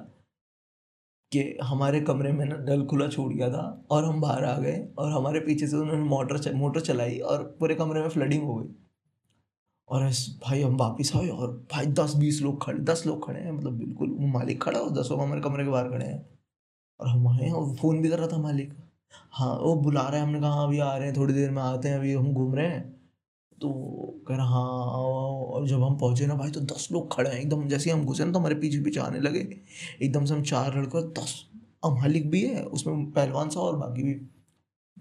कि 1.31 1.57
हमारे 1.63 2.01
कमरे 2.01 2.31
में 2.31 2.45
ना 2.45 2.55
नल 2.55 2.85
खुला 2.85 3.07
छूट 3.07 3.33
गया 3.33 3.49
था, 3.49 3.85
और 3.91 4.05
हम 4.05 4.21
बाहर 4.21 4.45
आ 4.45 4.57
गए, 4.57 4.87
और 4.97 5.11
हमारे 5.11 5.39
पीछे 5.39 5.67
से 5.67 5.77
उन्होंने 5.77 6.03
मोटर 6.03 6.53
मोटर 6.53 6.79
चलाई, 6.79 7.19
और 7.19 7.57
पूरे 7.59 7.75
कमरे 7.75 8.01
में 8.01 8.09
फ्लडिंग 8.09 8.43
हो 8.43 8.55
गई। 8.55 8.75
और 9.89 10.03
भाई, 10.43 10.61
हम 10.61 10.77
वापिस 10.77 11.15
आए, 11.15 11.27
और 11.27 11.67
भाई 11.71 11.85
दस 11.85 12.15
बीस 12.15 12.41
लोग 12.41 12.65
खड़े, 12.65 12.79
दस 12.79 13.03
लोग 13.07 13.27
खड़े 13.27 13.39
हैं 13.39 13.51
मतलब 13.51 13.73
बिल्कुल 13.73 14.09
वो 14.09 14.27
मालिक 14.27 14.63
खड़ा 14.63 14.79
और 14.79 14.91
दस 14.91 15.07
लोग 15.11 15.21
हमारे 15.21 15.41
कमरे 15.41 15.63
के 15.63 15.69
बाहर 15.69 15.89
खड़े 15.89 16.05
हैं। 16.05 16.29
और 16.99 17.07
हम 17.07 17.27
आए, 17.27 17.49
और 17.49 17.75
फ़ोन 17.75 18.01
भी 18.01 18.09
कर 18.09 18.19
रहा 18.19 18.27
था 18.27 18.37
मालिक। 18.37 18.73
हाँ 19.31 19.57
वो 19.57 19.75
बुला 19.75 20.09
रहे 20.09 20.19
हैं 20.19 20.27
हमने 20.27 20.39
कहा 20.39 20.49
हाँ 20.49 20.67
अभी 20.67 20.79
आ 20.79 20.97
रहे 20.97 21.07
हैं, 21.07 21.17
थोड़ी 21.17 21.33
देर 21.33 21.51
में 21.51 21.61
आते 21.61 21.89
हैं, 21.89 21.95
अभी 21.95 22.13
हम 22.13 22.33
घूम 22.33 22.55
रहे 22.55 22.67
हैं। 22.67 22.94
तो 23.61 23.69
कह 24.27 24.35
रहा 24.35 24.45
हाँ 24.45 24.93
आओ 24.93 25.13
आओ। 25.13 25.45
और 25.45 25.67
जब 25.67 25.83
हम 25.83 25.97
पहुँचे 25.97 26.27
ना 26.27 26.35
भाई 26.35 26.51
तो 26.51 26.59
दस 26.59 26.89
लोग 26.91 27.15
खड़े 27.15 27.29
हैं। 27.29 27.37
एकदम 27.37 27.67
जैसे 27.67 27.91
हम 27.91 28.05
घुसे 28.05 28.25
ना 28.25 28.31
तो 28.31 28.39
हमारे 28.39 28.55
पीछे 28.55 28.79
पीछे 28.79 28.99
आने 28.99 29.19
लगे। 29.19 29.61
एकदम 30.01 30.25
से 30.25 30.33
हम 30.33 30.43
चार 30.43 30.77
लड़के, 30.77 31.07
दस 31.07 31.45
मालिक 31.85 32.29
भी 32.29 32.41
है, 32.41 32.63
उसमें 32.63 33.11
पहलवान 33.11 33.49
सा 33.49 33.59
और 33.59 33.77
बाकी 33.77 34.03
भी। 34.03 34.13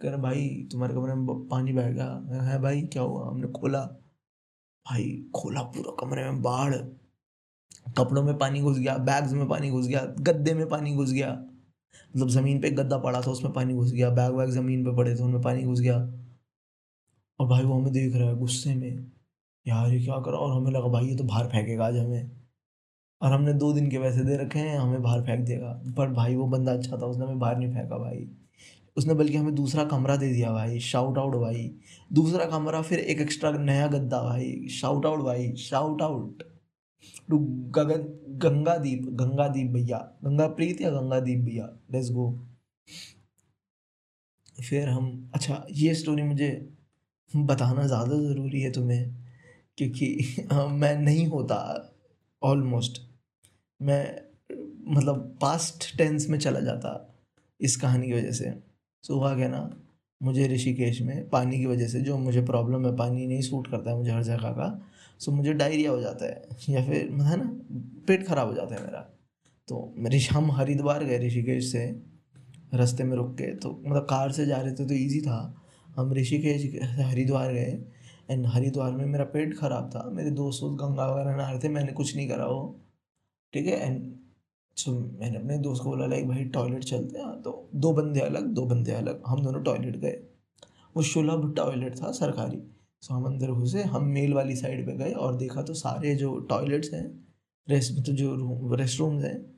कह 0.02 0.08
रहे, 0.08 0.16
भाई, 0.16 0.68
तुम्हारे 0.72 0.94
कमरे 0.94 1.14
में 1.14 1.48
पानी 1.48 1.72
बह 1.72 1.90
गया। 1.90 2.42
है 2.42 2.62
भाई, 2.62 2.82
क्या 2.82 3.02
हुआ? 3.02 3.28
हमने 3.28 3.46
खोला। 3.46 3.80
भाई, 4.86 5.24
खोला 5.34 5.62
पूरा 5.62 5.96
कमरे 6.00 6.24
में, 6.24 6.42
बाढ़। 6.42 6.74
कपड़ों 7.98 8.22
में 8.22 8.38
पानी 8.38 8.60
घुस 8.60 8.78
गया, 8.78 8.96
बैग्स 8.96 9.32
में 9.32 9.48
पानी 9.48 9.70
घुस 9.70 9.86
गया, 9.86 10.04
गद्दे 10.20 10.54
में 10.54 10.68
पानी 10.68 10.94
घुस 10.94 11.12
गया। 11.12 11.32
मतलब 12.16 12.28
ज़मीन 12.28 12.60
पे 12.60 12.70
गद्दा 12.70 12.98
पड़ा 12.98 13.20
था, 13.20 13.30
उसमें 13.30 13.52
पानी 13.52 13.74
घुस 13.74 13.92
गया। 13.92 14.10
बैग 14.10 14.32
वैग 14.32 14.50
ज़मीन 14.50 14.84
पे 14.84 14.96
पड़े 14.96 15.14
थे, 15.16 15.22
उनमें 15.22 15.42
पानी 15.42 15.62
घुस 15.62 15.80
गया। 15.80 16.23
और 17.38 17.46
भाई 17.46 17.62
वो 17.62 17.80
हमें 17.80 17.92
देख 17.92 18.16
रहा 18.16 18.28
है 18.28 18.36
गुस्से 18.36 18.74
में, 18.74 19.12
यार, 19.66 19.92
ये 19.92 20.04
क्या 20.04 20.20
करा 20.20 20.38
और 20.38 20.62
हमें 20.62 20.72
लगा, 20.72 20.88
भाई, 20.88 21.06
ये 21.06 21.16
तो 21.16 21.24
बाहर 21.24 21.46
फेंकेगा 21.46 21.86
आज 21.86 21.96
हमें। 21.96 22.30
और 23.22 23.32
हमने 23.32 23.52
दो 23.52 23.72
दिन 23.72 23.90
के 23.90 23.98
पैसे 23.98 24.24
दे 24.24 24.36
रखे 24.36 24.58
हैं, 24.58 24.78
हमें 24.78 25.02
बाहर 25.02 25.22
फेंक 25.22 25.46
देगा। 25.46 25.82
पर 25.96 26.10
भाई, 26.10 26.36
वो 26.36 26.46
बंदा 26.46 26.72
अच्छा 26.72 26.96
था, 26.96 27.06
उसने 27.06 27.24
हमें 27.24 27.38
बाहर 27.38 27.58
नहीं 27.58 27.74
फेंका 27.74 27.98
भाई। 27.98 28.30
उसने 28.96 29.14
बल्कि 29.14 29.36
हमें 29.36 29.54
दूसरा 29.54 29.84
कमरा 29.84 30.16
दे 30.16 30.32
दिया 30.32 30.52
भाई 30.52 30.80
शाउट 30.80 31.18
आउट 31.18 31.34
भाई। 31.34 31.74
दूसरा 32.12 32.44
कमरा, 32.44 32.82
फिर 32.82 32.98
एक 32.98 33.20
एक्स्ट्रा 33.20 33.50
नया 33.50 33.86
गद्दा 33.86 34.22
भाई। 34.22 34.68
शाउट 34.68 35.06
आउट 35.06 35.20
भाई 35.20 35.56
shout 35.56 36.02
out 36.02 36.42
to 37.30 37.38
Gagan, 37.70 38.28
Gangadeep 38.38 39.02
Gangadeep 39.02 39.70
भैया। 39.70 40.12
गंगा 40.24 40.46
प्रीत 40.46 40.80
या 40.80 40.90
गंगादीप 40.90 41.38
भैया? 41.38 41.76
लेट्स 41.92 42.10
गो 42.10 42.46
फिर 44.68 44.88
हम 44.88 45.30
अच्छा 45.34 45.66
ये 45.70 45.94
स्टोरी 45.94 46.22
मुझे 46.22 46.73
बताना 47.36 47.86
ज़्यादा 47.86 48.16
ज़रूरी 48.22 48.60
है 48.60 48.70
तुम्हें, 48.72 49.14
क्योंकि 49.78 50.46
मैं 50.52 50.94
नहीं 50.98 51.26
होता 51.28 51.56
ऑलमोस्ट 52.42 53.00
मैं 53.80 54.04
मतलब 54.88 55.36
पास्ट 55.40 55.96
टेंस 55.98 56.28
में 56.28 56.38
चला 56.38 56.60
जाता 56.60 56.90
इस 57.60 57.76
कहानी 57.76 58.06
की 58.06 58.12
वजह 58.12 58.32
से। 58.32 58.52
सो 59.04 59.14
हुआ 59.14 59.34
क्या 59.36 59.48
ना, 59.48 59.70
मुझे 60.20 60.46
ऋषिकेश 60.48 61.00
में 61.02 61.28
पानी 61.30 61.58
की 61.58 61.66
वजह 61.66 61.88
से, 61.88 62.00
जो 62.00 62.18
मुझे 62.18 62.42
प्रॉब्लम 62.42 62.86
है, 62.86 62.94
पानी 62.96 63.26
नहीं 63.26 63.40
सूट 63.42 63.70
करता 63.70 63.90
है 63.90 63.96
मुझे 63.96 64.10
हर 64.10 64.22
जगह 64.22 64.50
का 64.50 64.68
सो 65.20 65.32
मुझे 65.32 65.52
डायरिया 65.54 65.90
हो 65.90 66.00
जाता 66.00 66.26
है, 66.26 66.48
या 66.70 66.84
फिर, 66.86 67.02
है 67.22 67.36
ना, 67.36 67.50
पेट 68.06 68.26
खराब 68.26 68.48
हो 68.48 68.54
जाता 68.54 68.74
है 68.74 68.82
मेरा। 68.82 69.00
तो 69.68 69.94
मेरी, 69.98 70.20
हम 70.22 70.50
हरिद्वार 70.52 71.04
गए 71.04 71.18
ऋषिकेश 71.18 71.70
से, 71.72 71.84
रास्ते 72.74 73.04
में 73.04 73.16
रुक 73.16 73.34
के 73.34 73.54
तो 73.56 73.70
मतलब 73.86 74.06
कार 74.10 74.32
से 74.32 74.46
जा 74.46 74.56
रहे 74.56 74.72
थे 74.72 74.86
तो 74.86 74.94
ईजी 74.94 75.20
था। 75.20 75.38
हम 75.96 76.12
ऋषिकेश 76.12 76.82
हरिद्वार 76.82 77.52
गए 77.52 77.84
एंड 78.30 78.46
हरिद्वार 78.46 78.92
में 78.92 79.06
मेरा 79.06 79.24
पेट 79.24 79.56
ख़राब 79.58 79.90
था। 79.90 80.10
मेरे 80.10 80.30
दोस्त 80.30 80.62
दोस्त 80.62 80.82
गंगा 80.82 81.06
वगैरह 81.06 81.36
नहा 81.36 81.50
रहे 81.50 81.58
थे, 81.58 81.68
मैंने 81.68 81.92
कुछ 81.92 82.16
नहीं 82.16 82.28
करा 82.28 82.46
वो। 82.46 82.80
ठीक 83.52 83.66
है? 83.66 83.86
एंड 83.86 84.14
सो 84.76 84.92
मैंने 84.92 85.36
अपने 85.36 85.58
दोस्त 85.58 85.82
को 85.82 85.90
बोला, 85.90 86.06
लाइक 86.06 86.28
भाई 86.28 86.44
टॉयलेट 86.44 86.84
चलते 86.84 87.18
हैं। 87.18 87.42
तो 87.42 87.70
दो 87.74 87.92
बंदे 87.92 88.20
अलग, 88.20 88.46
दो 88.46 88.66
बंदे 88.66 88.92
अलग। 88.92 89.22
हम 89.26 89.42
दोनों 89.42 89.62
टॉयलेट 89.62 89.96
गए। 89.96 90.22
वो 90.96 91.02
सुलभ 91.02 91.54
टॉयलेट 91.56 91.96
था 91.96 92.12
सरकारी। 92.12 92.62
सो 93.00 93.14
हम 93.14 93.24
अंदर 93.24 93.50
घुसे, 93.50 93.82
हम 93.82 94.04
मेल 94.04 94.34
वाली 94.34 94.56
साइड 94.56 94.86
पे 94.86 94.92
गए 94.92 95.12
और 95.12 95.36
देखा 95.36 95.62
तो 95.62 95.74
सारे 95.74 96.14
जो 96.14 96.38
टॉयलेट्स 96.40 96.92
हैं 96.94 97.28
रेस्ट 97.68 98.06
तो 98.06 98.12
जो 98.12 98.34
रूम 98.34 98.74
रेस्ट 98.74 99.00
रूम्स 99.00 99.24
हैं, 99.24 99.54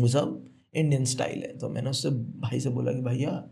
वो 0.00 0.08
सब 0.08 0.50
इंडियन 0.74 1.04
स्टाइल 1.04 1.42
है। 1.42 1.58
तो 1.58 1.68
मैंने 1.68 1.90
उससे, 1.90 2.10
भाई 2.10 2.60
से 2.60 2.70
बोला 2.70 2.92
कि, 2.92 3.00
भैया 3.00 3.50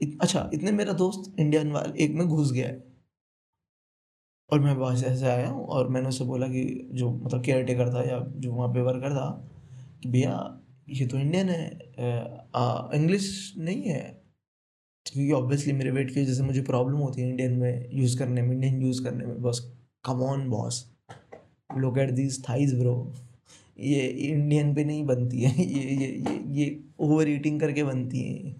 इत, 0.00 0.18
अच्छा 0.22 0.50
इतने 0.54 0.72
मेरा 0.72 0.92
दोस्त 0.94 1.34
इंडियन 1.40 1.72
वाले 1.72 2.04
एक 2.04 2.14
में 2.14 2.26
घुस 2.26 2.52
गया 2.52 2.66
है। 2.68 2.86
और 4.50 4.60
मैं 4.60 4.72
वहाँ 4.74 4.96
से 4.96 5.06
ऐसे 5.06 5.26
आया 5.26 5.48
हूँ 5.48 5.64
और 5.66 5.88
मैंने 5.88 6.08
उससे 6.08 6.24
बोला 6.24 6.46
कि 6.48 6.62
जो 6.92 7.10
मतलब 7.14 7.42
केयर 7.44 7.64
टेकर 7.64 7.92
था 7.94 8.02
या 8.02 8.18
जो 8.36 8.52
वहाँ 8.52 8.68
पे 8.74 8.82
वर्कर 8.82 9.14
था 9.14 9.28
कि 10.02 10.08
भैया 10.08 10.36
ये 10.90 11.06
तो 11.06 11.18
इंडियन 11.18 11.48
है 11.48 11.64
इंग्लिश 12.98 13.54
नहीं 13.58 13.82
है। 13.82 14.00
क्योंकि 15.06 15.32
ऑब्वियसली 15.32 15.72
मेरे 15.72 15.90
वेट 15.90 16.12
की 16.14 16.20
वजह 16.22 16.34
से 16.34 16.42
मुझे 16.42 16.62
प्रॉब्लम 16.62 16.96
होती 16.98 17.22
है 17.22 17.28
इंडियन 17.28 17.52
में 17.58 17.88
यूज़ 17.92 18.18
करने 18.18 18.42
में 18.42 18.52
इंडियन 18.52 18.80
यूज़ 18.82 19.02
करने 19.04 19.24
में। 19.26 19.40
बस 19.42 19.60
come 20.04 20.22
on 20.22 20.48
boss 20.50 20.84
look 21.70 21.98
at 21.98 22.10
these 22.12 22.42
thighs 22.48 22.74
bro 22.80 22.94
ये 23.80 24.06
इंडियन 24.06 24.74
पे 24.74 24.84
नहीं 24.84 25.04
बनती 25.06 25.42
है 25.42 25.50
ये 25.60 25.82
ये 25.94 26.08
ये 26.08 26.40
ये 26.58 26.66
ओवर 27.00 27.28
ईटिंग 27.28 27.60
करके 27.60 27.84
बनती 27.84 28.22
है। 28.22 28.56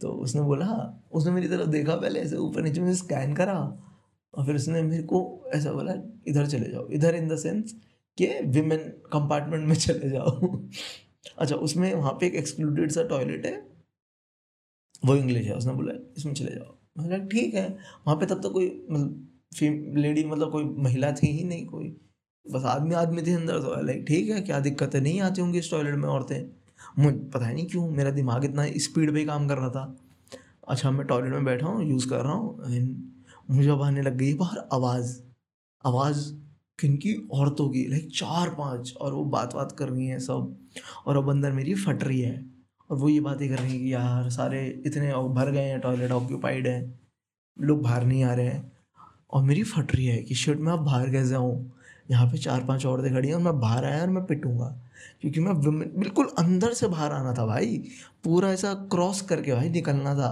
तो 0.00 0.08
उसने 0.08 0.42
बोला, 0.42 0.66
उसने 1.12 1.32
मेरी 1.32 1.48
तरफ़ 1.48 1.68
देखा 1.68 1.96
पहले 1.96 2.20
ऐसे 2.20 2.36
ऊपर 2.36 2.62
नीचे 2.62 2.80
में 2.80 2.94
स्कैन 2.94 3.34
करा 3.34 3.54
और 4.34 4.46
फिर 4.46 4.56
उसने 4.56 4.82
मेरे 4.82 5.02
को 5.02 5.50
ऐसा 5.54 5.72
बोला, 5.72 5.94
इधर 6.28 6.46
चले 6.46 6.70
जाओ, 6.70 6.86
इधर 6.88 7.14
इन 7.14 7.28
द 7.28 7.36
सेंस 7.36 7.74
कि 8.18 8.26
विमेन 8.46 8.78
कंपार्टमेंट 9.12 9.68
में 9.68 9.74
चले 9.76 10.10
जाओ। 10.10 10.58
अच्छा 11.38 11.56
उसमें 11.56 11.94
वहाँ 11.94 12.12
पे 12.12 12.26
एक 12.26 12.34
एक्सक्लूडेड 12.34 12.90
सा 12.92 13.02
टॉयलेट 13.08 13.46
है, 13.46 13.54
वो 15.04 15.14
इंग्लिश 15.16 15.46
है, 15.46 15.54
उसने 15.54 15.72
बोला, 15.72 15.92
इसमें 16.16 16.34
चले 16.34 16.50
जाओ। 16.50 16.76
बोला, 16.98 17.18
ठीक 17.26 17.54
है। 17.54 17.68
वहाँ 17.68 18.16
पे 18.16 18.26
तब 18.26 18.42
तो 18.42 18.50
कोई 18.50 18.66
मतलब 18.90 19.96
लेडी 19.96 20.24
मतलब 20.24 20.50
कोई 20.52 20.64
महिला 20.64 21.10
थी 21.12 21.26
ही 21.28 21.44
नहीं, 21.44 21.66
कोई। 21.66 21.96
बस 22.46 22.64
आदमी 22.66 22.94
आदमी 22.94 23.22
थे 23.22 23.32
अंदर 23.32 23.58
तो 23.60 23.80
लाइक 23.82 24.04
ठीक 24.08 24.28
है, 24.30 24.40
क्या 24.40 24.60
दिक्कतें 24.60 25.00
नहीं 25.00 25.20
आती 25.20 25.40
होंगी 25.40 25.58
इस 25.58 25.70
टॉयलेट 25.70 25.94
में 25.94 26.08
औरतें। 26.08 26.59
मुझे, 26.98 27.16
पता 27.16 27.50
नहीं 27.50 27.66
क्यों, 27.66 27.88
मेरा 27.90 28.10
दिमाग 28.10 28.44
इतना 28.44 28.66
स्पीड 28.78 29.12
पे 29.14 29.24
काम 29.24 29.48
कर 29.48 29.58
रहा 29.58 29.68
था। 29.70 29.96
अच्छा 30.68 30.90
मैं 30.90 31.06
टॉयलेट 31.06 31.32
में 31.32 31.44
बैठा 31.44 31.66
हूँ 31.66 31.84
यूज़ 31.84 32.08
कर 32.08 32.24
रहा 32.24 32.32
हूँ 32.32 33.08
मुझे 33.50 33.68
अब 33.70 33.82
आने 33.82 34.02
लग 34.02 34.16
गई 34.16 34.34
बाहर 34.34 34.68
आवाज़। 34.72 35.16
आवाज़ 35.84 36.30
किन 36.78 36.96
की? 36.96 37.14
औरतों 37.32 37.68
की 37.70 37.86
लाइक 37.88 38.08
चार 38.14 38.48
पाँच, 38.50 38.94
और 38.94 39.14
वो 39.14 39.24
बात 39.26 39.54
बात 39.54 39.72
कर 39.72 39.88
रही 39.88 40.06
हैं 40.06 40.18
सब, 40.18 40.56
और 41.06 41.16
अब 41.16 41.30
अंदर 41.30 41.52
मेरी 41.52 41.74
फट 41.76 42.04
रही 42.04 42.20
है, 42.20 42.44
और 42.90 42.96
वो 42.96 43.08
ये 43.08 43.20
बातें 43.20 43.48
कर 43.48 43.58
रही 43.58 43.72
हैं 43.72 43.80
कि 43.80 43.92
यार, 43.92 44.28
सारे 44.30 44.66
इतने 44.86 45.12
भर 45.34 45.50
गए 45.50 45.64
हैं 45.64 45.80
टॉयलेट 45.80 46.12
ऑक्यूपाइड 46.12 46.66
हैं, 46.66 46.98
लोग 47.56 47.82
बाहर 47.82 48.04
नहीं 48.04 48.24
आ 48.24 48.34
रहे 48.34 48.46
हैं, 48.46 48.72
और 49.32 49.42
मेरी 49.42 49.62
फट 49.64 49.94
रही 49.94 50.06
है 50.06 50.22
कि 50.22 50.34
शर्ट 50.36 50.58
मैं 50.60 50.72
अब 50.72 50.84
बाहर 50.84 51.10
कैसे 51.10 51.34
आऊँ? 51.34 51.72
यहाँ 52.10 52.26
पे 52.26 52.38
चार 52.38 52.64
पाँच 52.64 52.86
औरतें 52.86 53.12
खड़ी 53.12 53.28
हैं 53.28 53.34
और 53.34 53.40
मैं 53.40 53.60
बाहर 53.60 53.84
आया 53.84 54.00
और 54.02 54.10
मैं 54.10 54.24
पिटूँगा। 54.26 54.66
क्योंकि 55.20 55.40
मैं 55.40 55.60
बिल्कुल 56.00 56.28
अंदर 56.38 56.72
से 56.72 56.88
बाहर 56.88 57.12
आना 57.12 57.34
था 57.34 57.46
भाई। 57.46 57.76
पूरा 58.24 58.50
ऐसा 58.52 58.74
क्रॉस 58.74 59.20
करके 59.22 59.54
भाई 59.54 59.68
निकलना 59.68 60.14
था। 60.14 60.30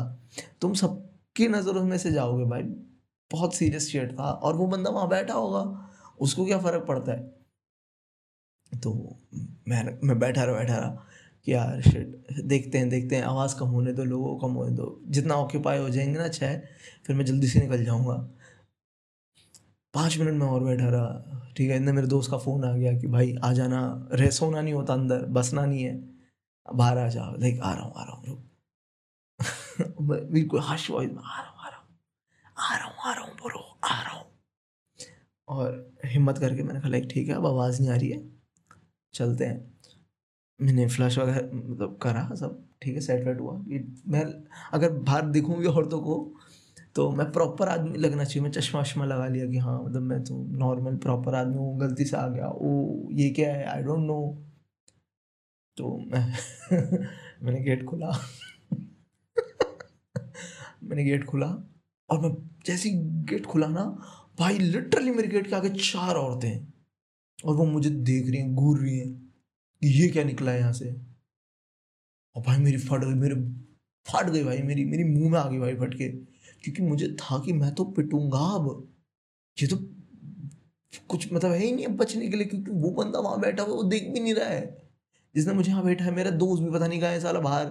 तुम 0.61 0.75
सबकी 0.75 1.49
नज़रों 1.49 1.85
में 1.85 1.99
से 1.99 2.13
जाओगे 2.13 2.45
भाई। 2.45 2.63
बहुत 3.31 3.55
सीरियस 3.55 3.89
शेट 3.89 4.13
था 4.13 4.25
और 4.25 4.57
वो 4.57 4.67
बंदा 4.67 4.91
वहाँ 4.91 5.09
बैठा 5.09 5.35
होगा। 5.35 5.91
उसको 6.21 6.47
क्या 6.47 6.59
फ़र्क 6.59 6.85
पड़ता 6.89 7.13
है? 7.13 7.39
तो 8.83 9.17
मैं 9.69 9.99
मैं 10.05 10.19
बैठा 10.19 10.45
रहा 10.45 10.55
बैठा 10.55 10.77
रहा 10.77 10.91
कि 11.47 11.53
यार 11.55 11.81
शेट 11.83 12.27
देखते 12.45 12.79
हैं 12.79 12.89
देखते 12.89 13.17
हैं। 13.17 13.23
आवाज़ 13.23 13.57
कम 13.57 13.67
होने 13.67 13.93
दो, 13.93 14.05
लोगों 14.05 14.39
कम 14.39 14.55
होने 14.55 14.77
दो। 14.77 15.01
जितना 15.09 15.35
ऑक्यूपाई 15.35 15.79
हो 15.79 15.89
जाएँगे 15.91 16.19
ना 16.19 16.31
है 16.47 16.69
फिर 17.07 17.17
मैं 17.17 17.25
जल्दी 17.25 17.47
से 17.47 17.61
निकल 17.61 17.85
जाऊँगा। 17.85 18.29
पाँच 19.95 20.19
मिनट 20.19 20.35
में 20.35 20.47
और 20.47 20.65
बैठा 20.65 20.89
रहा। 20.89 21.53
ठीक 21.57 21.71
है 21.71 21.77
इतने 21.77 21.93
मेरे 21.93 22.07
दोस्त 22.07 22.31
का 22.31 22.39
फ़ोन 22.39 22.65
आ 22.65 22.73
गया 22.73 22.93
कि 22.99 23.07
भाई 23.07 23.35
आ 23.45 23.53
जाना। 23.53 23.81
रह, 24.13 24.31
सोना 24.31 24.61
नहीं 24.61 24.75
होता 24.75 24.95
अंदर, 24.95 25.25
बसना 25.31 25.65
नहीं 25.67 25.83
है। 25.85 25.95
बाहर 26.69 26.99
आ 26.99 27.09
जाओ, 27.09 27.37
देख, 27.37 27.61
आ 27.61 27.73
रहा 27.75 27.85
हूँ, 27.85 27.93
आ 27.97 28.03
रहा 28.05 28.17
हूँ 28.17 28.45
बिल्कुल 30.33 30.61
हश 30.61 30.91
वॉइस 30.91 31.11
में, 31.11 31.23
आ 31.25 31.41
रहा 31.41 31.51
हूँ, 31.51 31.59
आ 31.61 31.69
रहा 31.69 31.79
हूँ, 31.79 31.87
आ 32.59 32.77
रहा 32.77 32.87
हूँ, 32.87 32.95
आ 33.05 33.13
रहा 33.15 33.25
हूँ, 33.25 33.35
बोलो, 33.35 33.61
आ 33.85 34.03
रहा 34.03 34.13
हूँ। 34.13 34.25
और 35.49 35.93
हिम्मत 36.05 36.39
करके 36.39 36.63
मैंने 36.63 36.81
कहा, 36.81 36.89
लाइक, 36.89 37.09
ठीक 37.11 37.29
है, 37.29 37.35
अब 37.35 37.47
आवाज़ 37.47 37.81
नहीं 37.83 37.91
आ 37.91 37.97
रही 37.97 38.09
है। 38.11 38.23
चलते 39.15 39.45
हैं। 39.45 39.75
मैंने 40.61 40.89
फ्लश 40.89 41.19
वगैरह 41.19 41.51
मतलब 41.55 41.99
करा 42.03 42.29
सब, 42.35 42.65
ठीक 42.83 42.95
है 42.95 43.01
सेट 43.01 43.27
वेट 43.27 43.41
हुआ 43.41 43.55
कि 43.59 44.03
मैं, 44.09 44.25
अगर 44.73 44.93
बाहर 44.93 45.27
दिखूँ 45.27 45.57
भी 45.57 45.67
औरतों 45.67 46.01
को 46.01 46.35
तो 46.97 47.11
मैं 47.11 47.33
प्रॉपर 47.33 47.69
आदमी 47.69 47.99
लगना 47.99 48.25
चाहिए। 48.25 48.43
मैं 48.43 48.51
चश्मा 48.51 48.81
वश्मा 48.81 49.05
लगा 49.05 49.29
लिया 49.29 49.47
कि 49.47 49.59
हाँ 49.59 49.85
मतलब 49.85 50.03
मैं 50.03 50.25
तो 50.25 50.59
नॉर्मल 50.59 50.97
प्रॉपर 50.97 51.35
आदमी 51.35 51.57
हूँ, 51.57 51.81
गलती 51.81 52.05
से 52.05 52.17
आ 52.17 52.29
गया। 52.29 52.49
ओ, 52.49 53.09
ये 53.13 53.31
क्या 53.31 53.55
है? 53.55 53.67
आई 53.67 53.83
डोंट 53.83 53.99
नो 53.99 54.45
तो 55.77 55.99
मैं 56.13 56.35
मैंने 57.43 57.65
गेट 57.65 57.85
खोला। 57.85 58.19
मैंने 60.83 61.05
गेट 61.05 61.25
खोला 61.25 61.65
और 62.11 62.21
मैं 62.21 62.37
जैसे 62.67 62.91
गेट 63.31 63.47
खुला 63.47 63.67
ना, 63.67 63.85
भाई 64.39 64.59
लिटरली 64.59 65.11
मेरे 65.11 65.29
गेट 65.29 65.47
के 65.47 65.57
आगे 65.57 65.71
चार 65.71 66.15
औरतें 66.15 66.49
हैं 66.49 66.73
और 67.45 67.57
वो 67.57 67.65
मुझे 67.65 67.91
देख 67.91 68.31
रही 68.31 68.41
हैं, 68.41 68.55
घूर 68.55 68.81
रही 68.81 68.99
हैं 68.99 69.13
कि 69.83 70.03
ये 70.03 70.09
क्या 70.09 70.25
निकला 70.25 70.53
है 70.53 70.59
यहाँ 70.59 70.73
से। 70.73 70.97
और 72.37 72.43
भाई 72.43 72.59
मेरी 72.59 72.79
फट 72.79 73.05
गई, 73.05 73.15
मेरे 73.15 73.35
फट 74.07 74.31
गई 74.31 74.45
भाई, 74.45 74.63
मेरी 74.63 74.85
मेरी 74.85 75.05
मुँह 75.05 75.31
में 75.31 75.39
आ 75.39 75.49
गई 75.51 75.59
भाई 75.59 75.75
फट 75.77 75.95
के 75.95 76.09
क्योंकि 76.65 76.83
मुझे 76.83 77.09
था 77.21 77.39
कि 77.39 77.53
मैं 77.53 77.75
तो 77.75 77.85
पिटूँगा 77.85 78.39
अब। 78.55 78.89
ये 79.57 79.67
तो 79.67 79.77
कुछ 81.09 81.33
मतलब 81.33 81.51
है 81.53 81.59
ही 81.59 81.73
नहीं 81.73 81.87
बचने 81.97 82.29
के 82.29 82.37
लिए, 82.37 82.47
क्योंकि 82.47 82.71
वो 82.73 82.91
बंदा 82.93 83.19
वहाँ 83.21 83.41
बैठा 83.41 83.63
हुआ 83.63 83.75
वो 83.77 83.83
देख 83.83 84.09
भी 84.13 84.21
नहीं 84.21 84.35
रहा 84.35 84.49
है। 84.49 84.77
जिसने 85.35 85.53
मुझे 85.55 85.71
यहाँ 85.71 85.85
बैठा 85.85 86.05
है, 86.05 86.11
मेरा 86.11 86.31
दोस्त 86.33 86.63
भी 86.63 86.71
पता 86.71 86.87
नहीं 86.87 87.01
कहा 87.01 87.11
है, 87.11 87.21
साला 87.21 87.41
बाहर। 87.41 87.67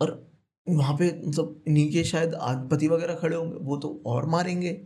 और 0.00 0.10
वहाँ 0.66 0.96
पे 0.96 1.10
मतलब 1.26 1.62
के 1.68 2.04
शायद 2.04 2.34
पति 2.70 2.88
वगैरह 2.88 3.14
खड़े 3.14 3.36
होंगे, 3.36 3.56
वो 3.56 3.76
तो 3.76 4.02
और 4.06 4.26
मारेंगे। 4.26 4.80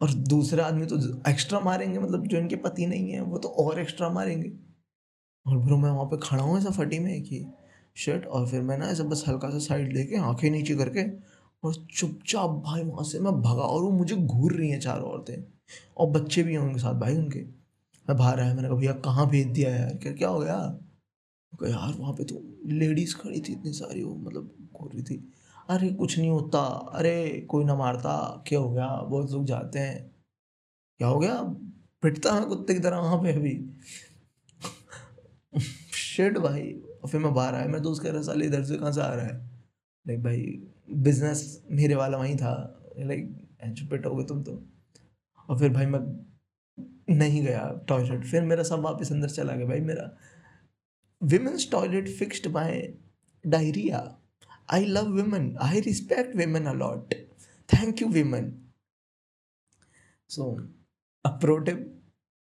और 0.00 0.12
दूसरे 0.28 0.62
आदमी 0.62 0.86
तो 0.86 0.96
एक्स्ट्रा 1.30 1.60
मारेंगे 1.60 1.98
मतलब 1.98 2.26
जो 2.26 2.38
इनके 2.38 2.56
पति 2.56 2.86
नहीं 2.86 3.10
है, 3.12 3.20
वो 3.20 3.38
तो 3.38 3.48
और 3.48 3.80
एक्स्ट्रा 3.80 4.08
मारेंगे। 4.10 4.50
और 5.46 5.58
ब्रो, 5.58 5.76
मैं 5.76 5.90
वहाँ 5.90 6.04
पे 6.06 6.18
खड़ा 6.22 6.42
हूँ 6.42 6.58
ऐसा 6.58 6.70
फटी 6.70 6.98
में 6.98 7.22
कि 7.22 7.40
शर्ट 8.00 8.26
और 8.26 8.48
फिर 8.48 8.62
मैं 8.62 8.78
ना 8.78 8.86
ऐसा 8.86 9.04
बस 9.04 9.24
हल्का 9.28 9.50
सा 9.50 9.58
साइड 9.58 9.92
लेके 9.92 10.16
आँखें 10.16 10.50
नीचे 10.50 10.74
करके 10.74 11.02
और 11.64 11.74
चुपचाप 11.74 12.50
भाई 12.50 12.82
वहाँ 12.82 13.04
से 13.04 13.20
मैं 13.20 13.32
भगा 13.32 13.62
और 13.62 13.82
वो 13.82 13.90
मुझे 13.90 14.16
घूर 14.16 14.52
रही 14.52 14.70
हैं 14.70 14.80
चारों 14.80 15.10
औरतें 15.10 15.44
और 15.96 16.06
बच्चे 16.06 16.42
भी 16.42 16.52
हैं 16.52 16.60
उनके 16.60 16.78
साथ, 16.78 16.94
भाई 16.94 17.16
उनके। 17.16 17.40
मैं 18.08 18.16
बाहर 18.16 18.40
आया, 18.40 18.54
मैंने 18.54 18.68
कहा, 18.68 18.76
भैया, 18.76 18.92
कहाँ 18.92 19.28
भेज 19.30 19.46
दिया 19.46 19.70
यार? 19.70 19.94
क्या 19.94 20.12
क्या 20.12 20.28
हो 20.28 20.40
गया? 20.40 20.78
कहा, 21.60 21.68
यार, 21.68 21.94
वहाँ 21.98 22.12
पे 22.12 22.24
तो 22.24 22.42
लेडीज़ 22.66 23.16
खड़ी 23.16 23.40
थी 23.40 23.52
इतनी 23.52 23.72
सारी, 23.72 24.02
वो 24.02 24.14
मतलब 24.14 24.68
घूर 24.72 24.92
रही 24.92 25.02
थी। 25.02 25.32
अरे, 25.68 25.88
कुछ 25.88 26.18
नहीं 26.18 26.30
होता। 26.30 26.60
अरे, 26.94 27.46
कोई 27.48 27.64
ना 27.64 27.74
मारता। 27.74 28.44
क्या 28.46 28.58
हो 28.58 28.70
गया? 28.70 28.88
बहुत 28.88 29.32
लोग 29.32 29.44
जाते 29.44 29.78
हैं। 29.78 30.10
क्या 30.98 31.08
हो 31.08 31.18
गया? 31.18 31.42
पिटता 32.02 32.34
है 32.34 32.44
कुत्ते 32.44 32.74
की 32.74 32.80
तरह 32.80 32.98
वहाँ 32.98 33.18
पे 33.18 33.32
अभी? 33.32 33.70
शेड 35.94 36.38
भाई। 36.38 36.82
और 37.02 37.08
फिर 37.08 37.20
मैं 37.20 37.34
बाहर 37.34 37.54
आया। 37.54 37.66
मैं 37.66 37.82
दोस्त 37.82 38.02
कह 38.02 38.10
रहा, 38.10 38.22
साले, 38.22 38.46
इधर 38.46 38.64
से 38.64 38.76
कहाँ 38.76 38.92
से 38.92 39.00
आ 39.00 39.14
रहा 39.14 39.26
है? 39.26 39.34
लाइक 40.08 40.22
भाई 40.22 40.68
बिज़नेस 40.90 41.62
मेरे 41.70 41.94
वाला 41.94 42.18
वहीं 42.18 42.36
था। 42.36 42.54
लाइक 42.98 43.36
पिट 43.90 44.06
हो 44.06 44.16
गए 44.16 44.24
तुम 44.24 44.42
तो। 44.42 44.62
और 45.48 45.58
फिर 45.58 45.70
भाई, 45.70 45.86
मैं 45.86 46.00
नहीं 47.16 47.42
गया 47.42 47.84
टॉयलेट 47.88 48.24
फिर 48.24 48.42
मेरा 48.42 48.62
सब 48.62 48.80
वापस 48.80 49.12
अंदर 49.12 49.28
चला 49.28 49.52
गया। 49.52 49.66
भाई, 49.66 49.80
मेरा 49.80 50.16
women's 51.22 51.70
toilet 51.70 52.08
fixed 52.08 52.48
by 52.48 52.94
diarrhoea 53.46 54.18
I 54.72 54.84
love 54.84 55.08
women 55.08 55.56
I 55.60 55.80
respect 55.80 56.36
women 56.36 56.66
a lot 56.66 57.14
thank 57.68 58.02
you 58.02 58.08
women 58.08 58.70
so 60.28 60.44
supportive 61.24 61.99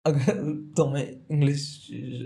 अगर 0.05 0.35
तुम्हें 0.77 1.05
इंग्लिश 1.31 1.65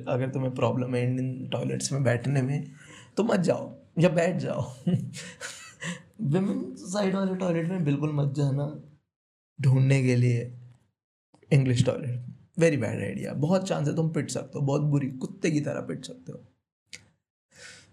अगर 0.09 0.31
तुम्हें 0.31 0.55
प्रॉब्लम 0.55 0.95
है 0.95 1.03
इंडियन 1.05 1.49
टॉयलेट्स 1.49 1.93
में 1.93 2.03
बैठने 2.05 2.43
में 2.43 2.71
तो 3.17 3.25
मत 3.25 3.41
जाओ, 3.41 3.73
या 3.99 4.09
बैठ 4.09 4.37
जाओ। 4.37 4.63
विमेन 6.23 6.75
साइड 6.79 7.15
वाले 7.15 7.35
टॉयलेट 7.37 7.69
में 7.69 7.85
बिल्कुल 7.85 8.13
मत 8.15 8.35
जाना 8.37 8.67
ढूँढने 9.59 10.03
के 10.03 10.17
लिए 10.17 10.43
English 11.53 11.85
toilet 11.87 12.27
very 12.59 12.77
bad 12.77 13.03
idea 13.03 13.33
बहुत 13.33 13.67
चांस 13.69 13.89
है 13.89 13.95
तुम 13.97 14.09
पिट 14.11 14.31
सकते 14.31 14.59
हो, 14.59 14.65
बहुत 14.67 14.83
बुरी, 14.83 15.11
कुत्ते 15.11 15.51
की 15.51 15.61
तरह 15.61 15.81
पिट 15.81 16.05
सकते 16.05 16.33
हो। 16.33 16.39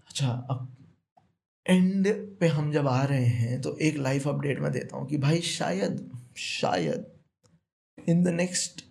अच्छा 0.08 0.28
अब 0.50 0.76
एंड 1.66 2.08
पे 2.40 2.46
हम 2.48 2.70
जब 2.72 2.88
आ 2.88 3.02
रहे 3.04 3.24
हैं 3.24 3.60
तो 3.62 3.76
एक 3.78 3.96
लाइफ 3.98 4.28
अपडेट 4.28 4.60
मैं 4.60 4.72
देता 4.72 4.96
हूँ 4.96 5.06
कि 5.08 5.18
भाई 5.18 5.40
शायद 5.40 6.10
शायद 6.36 7.06
इन 8.08 8.22
द 8.24 8.28
नेक्स्ट 8.28 8.84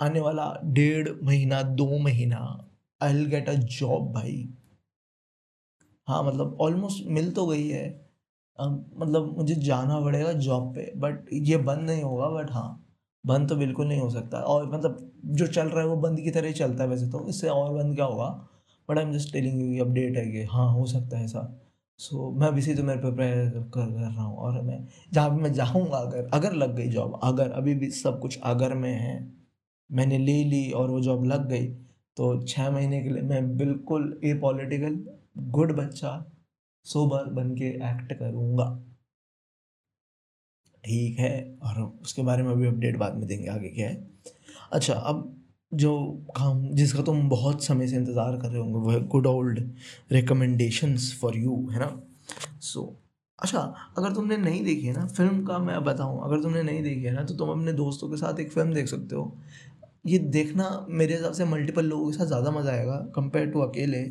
आने 0.00 0.20
वाला 0.20 0.52
डेढ़ 0.64 1.08
महीना 1.24 1.62
दो 1.62 1.86
महीना 1.98 2.38
I 3.00 3.14
will 3.14 3.26
get 3.26 3.48
a 3.48 3.54
job 3.54 4.12
भाई। 4.12 4.48
हाँ 6.08 6.22
मतलब 6.24 6.56
ऑलमोस्ट 6.60 7.06
मिल 7.06 7.30
तो 7.32 7.46
गई 7.46 7.68
है। 7.68 7.86
मतलब 8.58 9.34
मुझे 9.38 9.54
जाना 9.54 10.00
पड़ेगा 10.00 10.32
जॉब 10.32 10.74
पे 10.74 10.92
बट 10.96 11.28
ये 11.32 11.56
बंद 11.56 11.86
नहीं 11.90 12.02
होगा 12.02 12.28
बट 12.30 12.50
हाँ 12.50 12.68
बंद 13.24 13.48
तो 13.48 13.56
बिल्कुल 13.56 13.86
नहीं 13.88 14.00
हो 14.00 14.10
सकता। 14.10 14.38
और 14.38 14.66
मतलब 14.74 15.10
जो 15.26 15.46
चल 15.46 15.68
रहा 15.68 15.80
है 15.80 15.86
वो 15.86 15.96
बंद 15.96 16.20
की 16.20 16.30
तरह 16.30 16.46
ही 16.48 16.54
चलता 16.54 16.82
है 16.84 16.88
वैसे 16.90 17.08
तो 17.10 17.26
इससे 17.28 17.48
और 17.48 17.72
बंद 17.74 17.94
क्या 17.96 18.04
होगा? 18.04 18.28
But 18.88 18.98
I 18.98 19.04
am 19.04 19.12
just 19.12 19.32
telling 19.32 19.76
you 19.76 19.84
update 19.84 20.16
है 20.16 20.26
कि 20.32 20.42
हाँ 20.44 20.72
हो 20.74 20.86
सकता 20.86 21.18
है 21.18 21.24
ऐसा। 21.24 21.42
सो 22.00 22.16
so, 22.16 22.40
मैं 22.40 22.46
अभी 22.48 22.62
से 22.62 22.74
तो 22.74 22.82
मेरे 22.82 23.00
प्रिपेयर 23.00 23.48
कर 23.50 23.60
कर 23.74 23.88
रहा 24.00 24.22
हूँ 24.22 24.36
और 24.38 24.60
मैं 24.62 24.86
जहाँ 25.12 25.34
भी 25.34 25.42
मैं 25.42 25.52
जाऊँगा 25.52 25.98
अगर 25.98 26.28
अगर 26.34 26.52
लग 26.52 26.74
गई 26.76 26.88
जॉब 26.88 27.18
अगर 27.22 27.50
अभी 27.50 27.74
भी 27.74 27.90
सब 27.90 28.20
कुछ 28.20 28.38
अगर 28.44 28.74
में 28.74 28.92
है 28.92 29.16
मैंने 29.90 30.18
ले 30.18 30.42
ली 30.44 30.70
और 30.72 30.90
वो 30.90 31.00
जॉब 31.00 31.24
लग 31.24 31.48
गई। 31.48 31.66
तो 32.16 32.42
छः 32.44 32.70
महीने 32.70 33.02
के 33.02 33.08
लिए 33.08 33.22
मैं 33.22 33.56
बिल्कुल 33.58 34.20
ए 34.24 34.34
पॉलिटिकल 34.40 34.98
गुड 35.50 35.72
बच्चा 35.76 36.10
सोबर 36.86 37.30
बन 37.32 37.54
के 37.54 37.68
एक्ट 37.86 38.12
करूँगा। 38.18 38.64
ठीक 40.84 41.18
है 41.18 41.58
और 41.62 41.80
उसके 42.02 42.22
बारे 42.22 42.42
में 42.42 42.56
भी 42.56 42.66
अपडेट 42.66 42.96
बाद 42.98 43.16
में 43.16 43.26
देंगे 43.28 43.48
आगे 43.48 43.68
क्या 43.68 43.88
है। 43.88 44.06
अच्छा 44.72 44.94
अब 44.94 45.34
जो 45.72 45.96
काम 46.36 46.62
जिसका 46.74 47.02
तुम 47.02 47.28
बहुत 47.28 47.64
समय 47.64 47.86
से 47.88 47.96
इंतज़ार 47.96 48.36
कर 48.36 48.48
रहे 48.48 48.58
होंगे 48.58 48.78
वो 48.78 48.90
है 48.90 49.00
good 49.08 49.26
old 49.26 49.58
recommendations 50.12 51.12
for 51.20 51.36
you 51.36 51.68
है 51.72 51.78
ना? 51.78 51.90
सो 52.60 52.80
so, 52.80 52.86
अच्छा 53.38 53.60
अगर 53.98 54.12
तुमने 54.12 54.36
नहीं 54.36 54.62
देखी 54.64 54.86
है 54.86 54.92
ना 54.92 55.06
फ़िल्म 55.06 55.44
का 55.46 55.58
मैं 55.58 55.82
बताऊँ 55.84 56.22
अगर 56.24 56.40
तुमने 56.42 56.62
नहीं 56.62 56.82
देखी 56.82 57.02
है 57.02 57.12
ना 57.12 57.22
तो 57.24 57.34
तुम 57.34 57.50
अपने 57.50 57.72
दोस्तों 57.72 58.08
के 58.10 58.16
साथ 58.16 58.40
एक 58.40 58.52
फ़िल्म 58.52 58.72
देख 58.74 58.86
सकते 58.86 59.16
हो। 59.16 59.24
ये 60.04 60.18
देखना 60.34 60.68
मेरे 60.90 61.14
हिसाब 61.14 61.32
से 61.32 61.44
मल्टीपल 61.44 61.84
लोगों 61.86 62.10
के 62.10 62.16
साथ 62.18 62.26
ज़्यादा 62.26 62.50
मज़ा 62.50 62.72
आएगा 62.72 62.96
कंपेयर 63.14 63.50
टू 63.50 63.60
अकेले। 63.60 64.02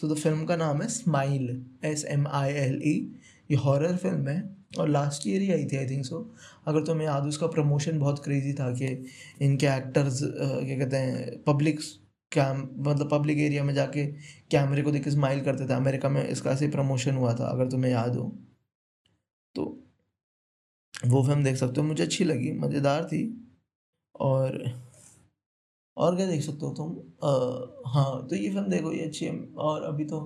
तो 0.00 0.08
द 0.08 0.18
फ़िल्म 0.18 0.44
का 0.46 0.56
नाम 0.56 0.82
है 0.82 0.88
Smile 0.88 1.64
S 1.84 2.04
M 2.10 2.26
I 2.28 2.52
L 2.54 2.80
E 2.84 2.94
ये 3.50 3.56
हॉरर 3.58 3.96
फ़िल्म 3.96 4.28
है 4.28 4.42
और 4.78 4.88
लास्ट 4.88 5.26
ईयर 5.26 5.40
ही 5.42 5.52
आई 5.52 5.64
थी 5.66 5.76
आई 5.76 5.86
थिंक 5.86 6.04
सो 6.04 6.18
अगर 6.66 6.84
तुम्हें 6.86 7.06
याद 7.06 7.26
उसका 7.26 7.46
प्रमोशन 7.48 7.98
बहुत 7.98 8.24
क्रेजी 8.24 8.52
था 8.54 8.70
कि 8.74 8.86
इनके 9.42 9.66
एक्टर्स 9.66 10.20
क्या 10.22 10.78
कहते 10.78 10.96
हैं 10.96 11.42
पब्लिक 11.44 11.80
कैम 12.32 12.60
मतलब 12.78 13.08
पब्लिक 13.10 13.38
एरिया 13.38 13.64
में 13.64 13.72
जाके 13.74 14.06
कैमरे 14.50 14.82
को 14.82 14.90
देख 14.92 15.04
के 15.04 15.10
स्माइल 15.10 15.40
करते 15.44 15.66
थे। 15.68 15.72
अमेरिका 15.74 16.08
में 16.08 16.22
इसका 16.24 16.50
ऐसे 16.50 16.68
प्रमोशन 16.68 17.14
हुआ 17.16 17.34
था, 17.34 17.44
अगर 17.46 17.68
तुम्हें 17.70 17.90
याद 17.90 18.16
हो। 18.16 18.24
तो 19.54 19.64
वो 21.06 21.22
फ़िल्म 21.26 21.44
देख 21.44 21.56
सकते 21.56 21.80
हो, 21.80 21.86
मुझे 21.86 22.02
अच्छी 22.02 22.24
लगी, 22.24 22.52
मज़ेदार 22.54 23.04
थी। 23.04 23.22
और 24.14 24.58
और 25.96 26.16
क्या 26.16 26.26
देख 26.26 26.42
सकते 26.42 26.66
हो 26.66 26.72
तुम? 26.74 26.90
हाँ 27.90 28.26
तो 28.28 28.36
ये 28.36 28.50
फ़िल्म 28.50 28.68
देखो, 28.70 28.92
ये 28.92 29.04
अच्छी 29.06 29.26
है। 29.26 29.36
और 29.58 29.82
अभी 29.84 30.04
तो 30.04 30.20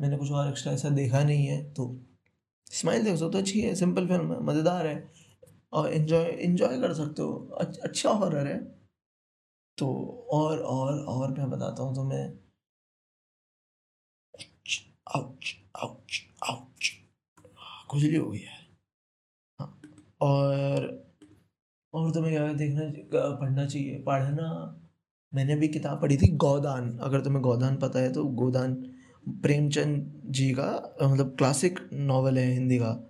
मैंने 0.00 0.16
कुछ 0.16 0.30
और 0.32 0.48
एक्स्ट्रा 0.48 0.72
ऐसा 0.72 0.88
देखा 0.92 1.22
नहीं 1.24 1.46
है 1.46 1.62
तो 1.74 1.86
स्माइल 2.72 3.04
देख 3.04 3.16
सकते 3.16 3.36
हो 3.36 3.42
अच्छी 3.42 3.60
है 3.60 3.74
सिंपल 3.74 4.06
फ़िल्म 4.08 4.32
है, 4.32 4.40
मज़ेदार 4.44 4.86
है। 4.86 5.10
और 5.72 5.92
इन्जॉय 5.92 6.26
इन्जॉय 6.42 6.80
कर 6.80 6.92
सकते 6.94 7.22
हो। 7.22 7.32
अच्छा 7.84 8.10
हॉरर 8.12 8.46
है। 8.46 8.58
तो 9.78 9.88
और 10.32 10.58
और 10.60 10.98
और 11.06 11.32
मैं 11.32 11.50
बताता 11.50 11.82
हूँ 11.82 11.94
तुम्हें। 11.94 12.38
आउच 15.06 15.54
आउच 15.76 16.20
आउच 16.44 16.90
खुजली 17.90 18.16
हो 18.16 18.30
गई 18.30 18.38
यार। 18.38 18.66
हाँ 19.60 19.80
और 20.20 20.86
और 21.94 22.10
तुम्हें 22.12 22.32
क्या 22.34 22.52
देखना 22.54 22.90
पढ़ना 23.36 23.66
चाहिए। 23.66 23.98
पढ़ना 24.02 24.48
मैंने 25.32 25.56
भी 25.56 25.68
किताब 25.68 26.02
पढ़ी 26.02 26.16
थी, 26.16 26.36
गोदान। 26.36 26.98
अगर 26.98 27.20
तुम्हें 27.20 27.42
गोदान 27.42 27.76
पता 27.76 27.98
है 27.98 28.12
तो 28.12 28.24
गोदान 28.24 28.74
प्रेमचंद 29.42 30.22
जी 30.26 30.52
का 30.52 30.96
मतलब 31.02 31.34
क्लासिक 31.38 31.78
नावल 31.92 32.38
है 32.38 32.52
हिंदी 32.52 32.78
का। 32.78 33.04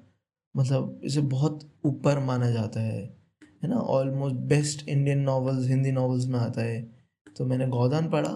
मतलब 0.54 1.00
इसे 1.04 1.20
बहुत 1.20 1.80
ऊपर 1.86 2.18
माना 2.18 2.50
जाता 2.50 2.80
है 2.80 3.18
है 3.62 3.68
ना? 3.68 3.76
Almost 3.76 4.36
best 4.48 4.88
Indian 4.88 5.20
novels 5.20 5.68
Hindi 5.68 5.92
novels 5.92 6.26
में 6.26 6.38
आता 6.38 6.62
है। 6.62 6.90
तो 7.36 7.46
मैंने 7.46 7.68
गोदान 7.68 8.10
पढ़ा 8.10 8.28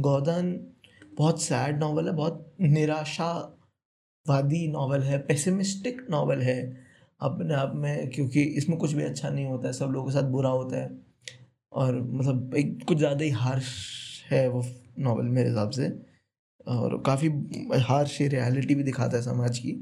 गोदान 0.00 0.66
बहुत 1.18 1.42
सैड 1.42 1.78
नावल 1.78 2.08
है, 2.08 2.12
बहुत 2.12 2.56
निराशावादी 2.60 4.68
नावल 4.68 5.02
है 5.02 5.18
पेसिमिस्टिक 5.18 6.06
नावल 6.10 6.42
है। 6.42 6.86
अपने 7.20 7.54
आप 7.54 7.72
में, 7.74 8.10
क्योंकि 8.10 8.42
इसमें 8.42 8.78
कुछ 8.78 8.92
भी 8.92 9.02
अच्छा 9.02 9.30
नहीं 9.30 9.46
होता 9.46 9.66
है, 9.66 9.72
सब 9.72 9.86
लोगों 9.86 10.06
के 10.06 10.12
साथ 10.12 10.30
बुरा 10.30 10.50
होता 10.50 10.76
है। 10.76 11.05
और 11.72 12.00
मतलब 12.02 12.54
एक 12.56 12.78
कुछ 12.88 12.98
ज़्यादा 12.98 13.24
ही 13.24 13.30
हार्श 13.32 13.68
है 14.26 14.46
वो 14.48 14.64
नावल 14.98 15.26
मेरे 15.28 15.48
हिसाब 15.48 15.70
से। 15.70 15.88
और 16.66 16.96
काफ़ी 17.06 17.28
हार्श 17.82 18.20
रियलिटी 18.22 18.74
भी 18.74 18.82
दिखाता 18.82 19.16
है 19.16 19.22
समाज 19.22 19.58
की। 19.58 19.72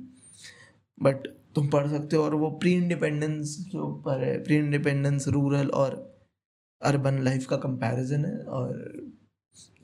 बट 0.99 1.27
तुम 1.55 1.69
पढ़ 1.71 1.87
सकते 1.89 2.17
हो 2.17 2.23
और 2.23 2.35
वो 2.35 2.51
प्री 2.61 2.73
इंडिपेंडेंस 2.75 3.57
के 3.71 3.79
ऊपर 3.81 4.25
है 4.25 4.37
प्री 4.45 4.57
इंडिपेंडेंस 4.57 5.29
रूरल 5.29 5.69
और 5.75 5.95
अर्बन 6.83 7.23
लाइफ 7.25 7.47
का 7.47 7.57
कंपैरिजन 7.59 8.25
है 8.25 8.39
और 8.39 8.73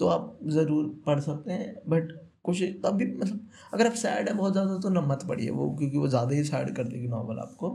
तो 0.01 0.07
आप 0.09 0.39
ज़रूर 0.49 0.87
पढ़ 1.07 1.21
सकते 1.21 1.53
हैं। 1.53 1.75
बट 1.89 2.13
कुछ 2.45 2.63
तब 2.85 2.95
भी 2.95 3.07
मतलब 3.07 3.49
अगर 3.75 3.87
आप 3.87 3.95
सैड 3.95 4.29
है 4.29 4.35
बहुत 4.35 4.53
ज़्यादा 4.53 4.79
तो 4.79 4.89
न 4.91 5.05
मत 5.07 5.25
पढ़िए 5.29 5.51
वो 5.51 5.69
क्योंकि 5.79 5.99
वो 5.99 6.09
ज़्यादा 6.09 6.35
ही 6.35 6.45
सैड 6.45 6.75
कर 6.77 6.85
देगी 6.85 7.09
नॉवल 7.09 7.39
आपको। 7.39 7.71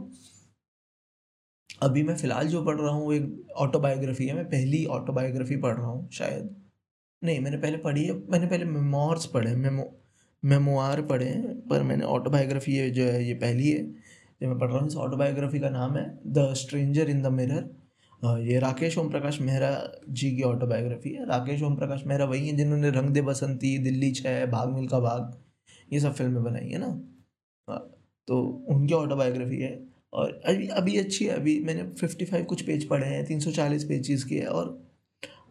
अभी 1.82 2.04
मैं 2.04 2.16
फ़िलहाल 2.18 2.48
जो 2.48 2.64
पढ़ 2.66 2.80
रहा 2.80 2.92
हूँ, 2.92 3.06
वो 3.06 3.14
एक 3.14 3.52
ऑटोबायोग्राफी 3.58 4.28
है। 4.28 4.36
मैं 4.36 4.46
पहली 4.50 4.84
ऑटोबायोग्राफी 4.88 5.58
पढ़ 5.58 5.76
रहा 5.76 5.88
हूँ 5.88 6.10
शायद। 6.14 6.56
नहीं, 7.22 7.40
मैंने 7.40 7.58
पहले 7.58 7.78
पढ़ी 7.78 8.04
है, 8.06 8.14
मैंने 8.32 8.48
पहले 8.48 8.66
मेमोर्स 8.66 9.26
पढ़े 9.26 9.56
मेमो 9.58 9.92
मेमोआर 10.44 11.02
पढ़े 11.04 11.26
हैं, 11.26 11.56
पर 11.68 11.84
मैंने 11.84 12.06
ऑटोबायोग्राफी 12.06 12.90
जो 12.92 13.04
है, 13.04 13.24
ये 13.28 13.34
पहली 13.36 13.70
है। 13.70 13.84
जो 14.42 14.48
मैं 14.48 14.58
पढ़ 14.60 14.70
रहा 14.70 14.80
हूँ, 14.80 14.88
इस 14.88 14.96
ऑटोबायोग्राफी 14.98 15.60
का 15.60 15.70
नाम 15.70 15.96
है 15.98 16.06
the 16.28 16.54
stranger 16.58 17.10
in 17.10 17.22
the 17.22 17.28
mirror 17.34 17.74
ये 18.42 18.60
राकेश 18.60 18.98
ओम 18.98 19.10
प्रकाश 19.10 19.40
मेहरा 19.42 19.70
जी 20.10 20.30
की 20.36 20.44
ऑटोबायोग्राफी 20.44 21.10
है। 21.10 21.26
राकेश 21.26 21.62
ओम 21.64 21.76
प्रकाश 21.76 22.04
मेहरा 22.08 22.26
वही 22.26 22.48
हैं 22.48 22.56
जिन्होंने 22.58 22.90
रंग 22.90 23.10
दे 23.10 23.22
बसंती, 23.22 23.78
दिल्ली 23.80 24.12
छः, 24.12 24.46
भाग 24.46 24.70
मिल्खा 24.70 25.00
भाग, 25.00 25.34
ये 25.94 26.00
सब 26.00 26.14
फ़िल्में 26.14 26.44
बनाई 26.44 26.70
है 26.70 26.78
ना। 26.78 26.88
तो 28.28 28.40
उनकी 28.70 28.94
ऑटोबायोग्राफी 28.94 29.60
है। 29.62 29.74
और 30.14 30.42
अभी 30.46 30.68
अभी 30.70 30.98
अच्छी 30.98 31.26
है, 31.26 31.32
अभी 31.32 31.60
मैंने 31.62 31.84
फिफ्टी 32.00 32.26
फाइव 32.26 32.44
कुछ 32.46 32.62
पेज 32.62 32.88
पढ़े 32.90 33.08
हैं, 33.08 33.26
तीन 33.26 33.40
सौ 33.40 33.52
चालीस 33.52 33.84
पेजेस 33.84 34.24
की 34.24 34.36
है 34.36 34.48
और 34.48 34.78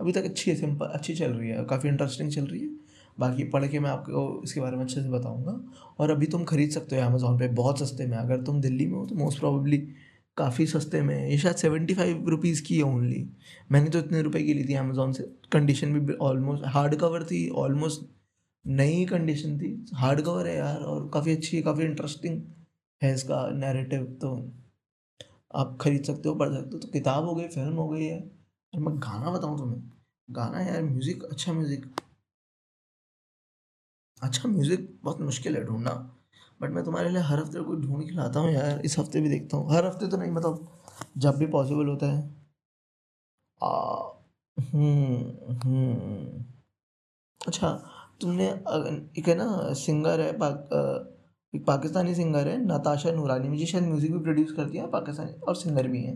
अभी 0.00 0.12
तक 0.12 0.24
अच्छी 0.24 0.50
है 0.50 0.56
सिंपल 0.56 0.86
अच्छी 0.86 1.14
चल 1.14 1.32
रही 1.32 1.48
है, 1.48 1.64
काफ़ी 1.64 1.88
इंटरेस्टिंग 1.88 2.30
चल 2.32 2.44
रही 2.44 2.60
है। 2.60 2.68
बाकी 3.18 3.44
पढ़ 3.50 3.66
के 3.66 3.78
मैं 3.80 3.90
आपको 3.90 4.42
इसके 4.44 4.60
बारे 4.60 4.76
में 4.76 4.84
अच्छे 4.84 5.00
से 5.02 5.08
बताऊँगा। 5.10 5.52
और 5.98 6.10
अभी 6.10 6.26
तुम 6.26 6.44
खरीद 6.44 6.70
सकते 6.70 6.96
हो 6.96 7.02
अमेज़ोन 7.02 7.38
पे, 7.38 7.48
बहुत 7.50 7.78
सस्ते 7.78 8.06
में, 8.06 8.16
अगर 8.18 8.42
तुम 8.44 8.60
दिल्ली 8.60 8.86
में 8.86 8.94
हो 8.94 9.04
तो 9.06 9.14
मोस्ट 9.14 9.38
प्रॉबली 9.38 9.78
काफ़ी 10.36 10.66
सस्ते 10.66 11.00
में 11.02 11.28
ये 11.30 11.36
शायद 11.38 11.56
सेवेंटी 11.56 11.94
फाइव 11.94 12.28
रुपीज़ 12.28 12.62
की 12.62 12.76
है 12.76 12.82
ओनली 12.84 13.24
मैंने 13.72 13.90
तो 13.90 13.98
इतने 13.98 14.22
रुपए 14.22 14.42
की 14.42 14.54
ली 14.54 14.64
थी 14.64 14.74
अमेज़ोन 14.76 15.12
से। 15.12 15.24
कंडीशन 15.52 15.92
भी 15.94 16.14
ऑलमोस्ट 16.22 16.64
हार्ड 16.66 16.94
कवर 16.96 17.24
थी 17.24 17.48
ऑलमोस्ट 17.56 18.10
नई 18.64 19.04
कंडीशन 19.06 19.58
थी। 19.58 19.70
हार्ड 19.94 20.20
कवर 20.20 20.46
है 20.46 20.56
यार 20.56 20.76
और 20.76 21.08
काफ़ी 21.14 21.32
अच्छी 21.32 21.56
है, 21.56 21.62
काफ़ी 21.62 21.84
इंटरेस्टिंग 21.84 22.40
है 23.04 23.14
इसका 23.14 23.46
नैरेटिव 23.54 24.04
तो 24.22 24.34
आप 25.54 25.76
खरीद 25.80 26.04
सकते 26.04 26.28
हो 26.28 26.34
पढ़ 26.34 26.52
सकते 26.54 26.70
हो 26.74 26.78
तो 26.78 26.88
किताब 26.90 27.24
हो 27.24 27.34
गई 27.34 27.48
फ़िल्म 27.48 27.74
हो 27.76 27.88
गई 27.88 28.04
है। 28.04 28.18
और 28.72 28.80
मैं 28.80 28.96
गाना 29.00 29.30
बताऊँ 29.32 29.58
तुम्हें? 29.58 29.82
गाना 30.28 30.60
यार 30.62 30.82
म्यूज़िक 30.84 31.24
अच्छा 31.24 31.52
म्यूज़िक 31.52 31.86
अच्छा 34.22 34.48
म्यूज़िक 34.48 34.88
बहुत 35.04 35.20
मुश्किल 35.20 35.56
है 35.56 35.62
ढूंढना 35.64 35.90
बट 36.60 36.70
मैं 36.70 36.84
तुम्हारे 36.84 37.08
लिए 37.10 37.22
हर 37.22 37.38
हफ़्ते 37.40 37.60
कोई 37.62 37.76
ढूंढ 37.76 38.04
के 38.04 38.14
लाता 38.14 38.40
हूँ 38.40 38.50
यार 38.52 38.80
इस 38.84 38.98
हफ़्ते 38.98 39.20
भी 39.20 39.28
देखता 39.28 39.56
हूँ। 39.56 39.72
हर 39.72 39.86
हफ़्ते 39.86 40.06
तो 40.08 40.16
नहीं 40.16 40.30
मतलब 40.32 40.66
जब 41.18 41.36
भी 41.38 41.46
पॉसिबल 41.48 41.86
होता 41.86 42.06
है। 42.12 42.22
आ, 43.60 43.68
हम्म 44.56 45.56
हम्म। 45.64 46.44
अच्छा 47.40 47.70
तुमने 48.20 48.46
एक 49.18 49.28
है 49.28 49.34
ना 49.34 49.46
सिंगर 49.76 50.20
है 50.20 50.32
पाक, 50.38 50.68
एक 51.54 51.64
पाकिस्तानी 51.66 52.14
सिंगर 52.14 52.48
है 52.48 52.56
नताशा 52.66 53.10
नूरानी। 53.12 53.48
मुझे 53.48 53.66
शायद 53.66 53.84
म्यूज़िक 53.84 54.12
भी 54.12 54.18
प्रोड्यूस 54.20 54.52
करती 54.52 54.78
है 54.78 54.86
पाकिस्तानी 54.90 55.32
और 55.40 55.56
सिंगर 55.56 55.88
भी 55.88 56.02
हैं। 56.04 56.14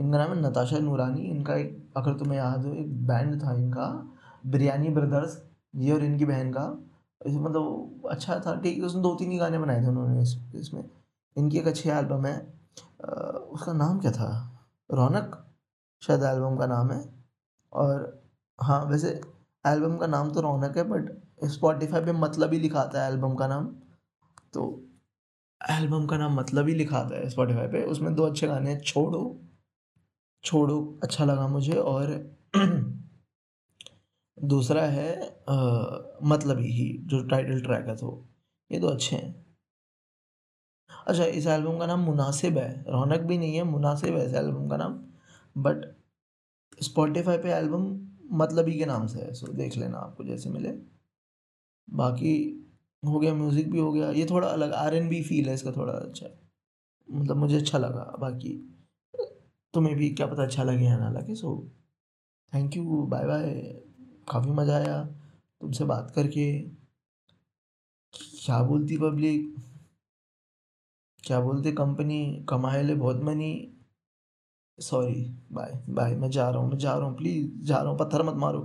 इनका 0.00 0.18
नाम 0.18 0.30
है 0.30 0.40
नताशा 0.40 0.78
नूरानी। 0.80 1.22
इनका 1.30 1.54
एक 1.56 1.92
अगर 1.96 2.14
तुम्हें 2.18 2.38
याद 2.38 2.64
हो 2.66 2.72
एक 2.74 3.06
बैंड 3.06 3.42
था 3.42 3.54
इनका 3.54 3.86
बिरयानी 4.46 4.88
ब्रदर्स 4.90 5.40
ये 5.74 5.92
और 5.92 6.04
इनकी 6.04 6.24
बहन 6.24 6.52
का। 6.52 6.66
मतलब 7.20 8.08
अच्छा 8.10 8.38
था 8.46 8.54
ठीक 8.60 8.82
उसने 8.84 9.02
दो 9.02 9.14
तीन 9.14 9.30
ही 9.30 9.38
गाने 9.38 9.58
बनाए 9.58 9.82
थे 9.82 9.86
उन्होंने 9.88 10.22
इस, 10.22 10.36
इसमें। 10.54 10.84
इनकी 11.36 11.58
एक 11.58 11.66
अच्छी 11.66 11.88
एल्बम 11.90 12.26
है। 12.26 12.36
उसका 13.48 13.72
नाम 13.74 13.98
क्या 14.00 14.10
था? 14.12 14.28
रौनक? 14.90 15.42
शायद 16.02 16.22
एल्बम 16.24 16.56
का 16.56 16.66
नाम 16.66 16.90
है। 16.90 17.02
और 17.72 18.22
हाँ 18.58 18.84
वैसे 18.86 19.08
एल्बम 19.64 19.96
का 19.96 20.06
नाम 20.06 20.30
तो 20.32 20.40
रौनक 20.40 20.76
है 20.76 20.84
बट 20.90 21.10
स्पॉटिफाई 21.50 22.00
पे 22.00 22.12
मतलब 22.14 22.52
ही 22.52 22.58
लिखा 22.60 22.80
आता 22.80 23.02
है 23.02 23.12
एल्बम 23.12 23.34
का 23.34 23.46
नाम। 23.48 23.66
एल्बम 25.76 26.06
का 26.06 26.16
नाम 26.16 26.34
मतलब 26.34 26.68
ही 26.68 26.74
लिखा 26.74 26.98
है 27.12 27.28
स्पॉटिफाई 27.30 27.66
पे। 27.68 27.82
उसमें 27.84 28.14
दो 28.14 28.22
अच्छे 28.22 28.46
गाने 28.46 28.70
हैं 28.70 28.80
छोड़ो 28.80 29.22
छोड़ो 30.44 30.78
अच्छा 31.02 31.24
लगा 31.24 31.46
मुझे 31.48 31.72
और 31.72 32.12
दूसरा 34.38 34.82
है 34.86 35.10
आ, 35.48 35.56
मतलब 36.22 36.58
ही 36.60 36.96
जो 37.02 37.22
टाइटल 37.28 37.60
ट्रैक 37.60 37.86
है 37.88 37.96
तो। 37.96 38.28
ये 38.70 38.80
तो 38.80 38.86
अच्छे 38.86 39.16
हैं। 39.16 39.46
अच्छा 41.06 41.24
इस 41.24 41.46
एल्बम 41.46 41.78
का 41.78 41.86
नाम 41.86 42.00
मुनासिब 42.00 42.58
है। 42.58 42.84
रौनक 42.88 43.20
भी 43.20 43.38
नहीं 43.38 43.56
है 43.56 43.62
मुनासिब 43.64 44.16
है 44.16 44.26
इस 44.26 44.34
एल्बम 44.34 44.68
का 44.68 44.76
नाम। 44.76 44.98
बट 45.56 45.84
स्पॉटिफाई 46.82 47.38
पे 47.38 47.52
एल्बम 47.52 47.84
मतलब 48.32 48.68
ही 48.68 48.78
के 48.78 48.86
नाम 48.86 49.06
से 49.06 49.20
है 49.20 49.32
सो 49.34 49.52
देख 49.52 49.76
लेना 49.76 49.98
आपको 49.98 50.24
जैसे 50.24 50.50
मिले। 50.50 50.72
बाकी 51.88 52.32
हो 53.06 53.18
गया 53.18 53.34
म्यूज़िक 53.34 53.70
भी 53.70 53.78
हो 53.78 53.92
गया, 53.92 54.10
ये 54.10 54.26
थोड़ा 54.30 54.48
अलग 54.48 54.72
आर 54.74 54.94
एन 54.94 55.08
बी 55.08 55.22
फील 55.22 55.48
है 55.48 55.54
इसका 55.54 55.72
थोड़ा 55.72 55.92
अच्छा। 55.92 56.26
मतलब 57.08 57.36
मुझे 57.36 57.56
अच्छा 57.56 57.78
लगा, 57.78 58.12
बाकी 58.20 58.50
तुम्हें 59.74 59.94
भी 59.96 60.08
क्या 60.10 60.26
पता 60.26 60.42
अच्छा 60.42 60.62
लगे 60.64 60.84
या 60.84 60.96
ना 60.98 61.08
लगे 61.10 61.34
so 61.34 61.56
thank 62.52 62.76
you 62.76 63.02
bye 63.06 63.24
bye 63.26 63.50
काफ़ी 64.28 64.50
मज़ा 64.52 64.76
आया 64.76 65.02
तुमसे 65.60 65.84
बात 65.84 66.12
करके। 66.16 66.46
क्या 68.14 68.62
बोलती 68.62 68.96
पब्लिक 68.98 69.54
क्या 71.24 71.40
बोलते 71.40 71.72
कंपनी 71.72 72.20
कमाए 72.48 72.82
ले 72.82 72.94
बहुत 72.94 73.20
मनी 73.22 73.52
सॉरी 74.78 75.22
बाय 75.52 75.72
बाय 75.88 76.14
मैं 76.14 76.30
जा 76.30 76.48
रहा 76.50 76.60
हूँ, 76.60 76.70
मैं 76.70 76.78
जा 76.78 76.94
रहा 76.94 77.06
हूँ 77.06 77.16
प्लीज़ 77.16 77.66
जा 77.66 77.78
रहा 77.78 77.90
हूँ, 77.90 77.98
पत्थर 77.98 78.22
मत 78.22 78.34
मारो। 78.36 78.60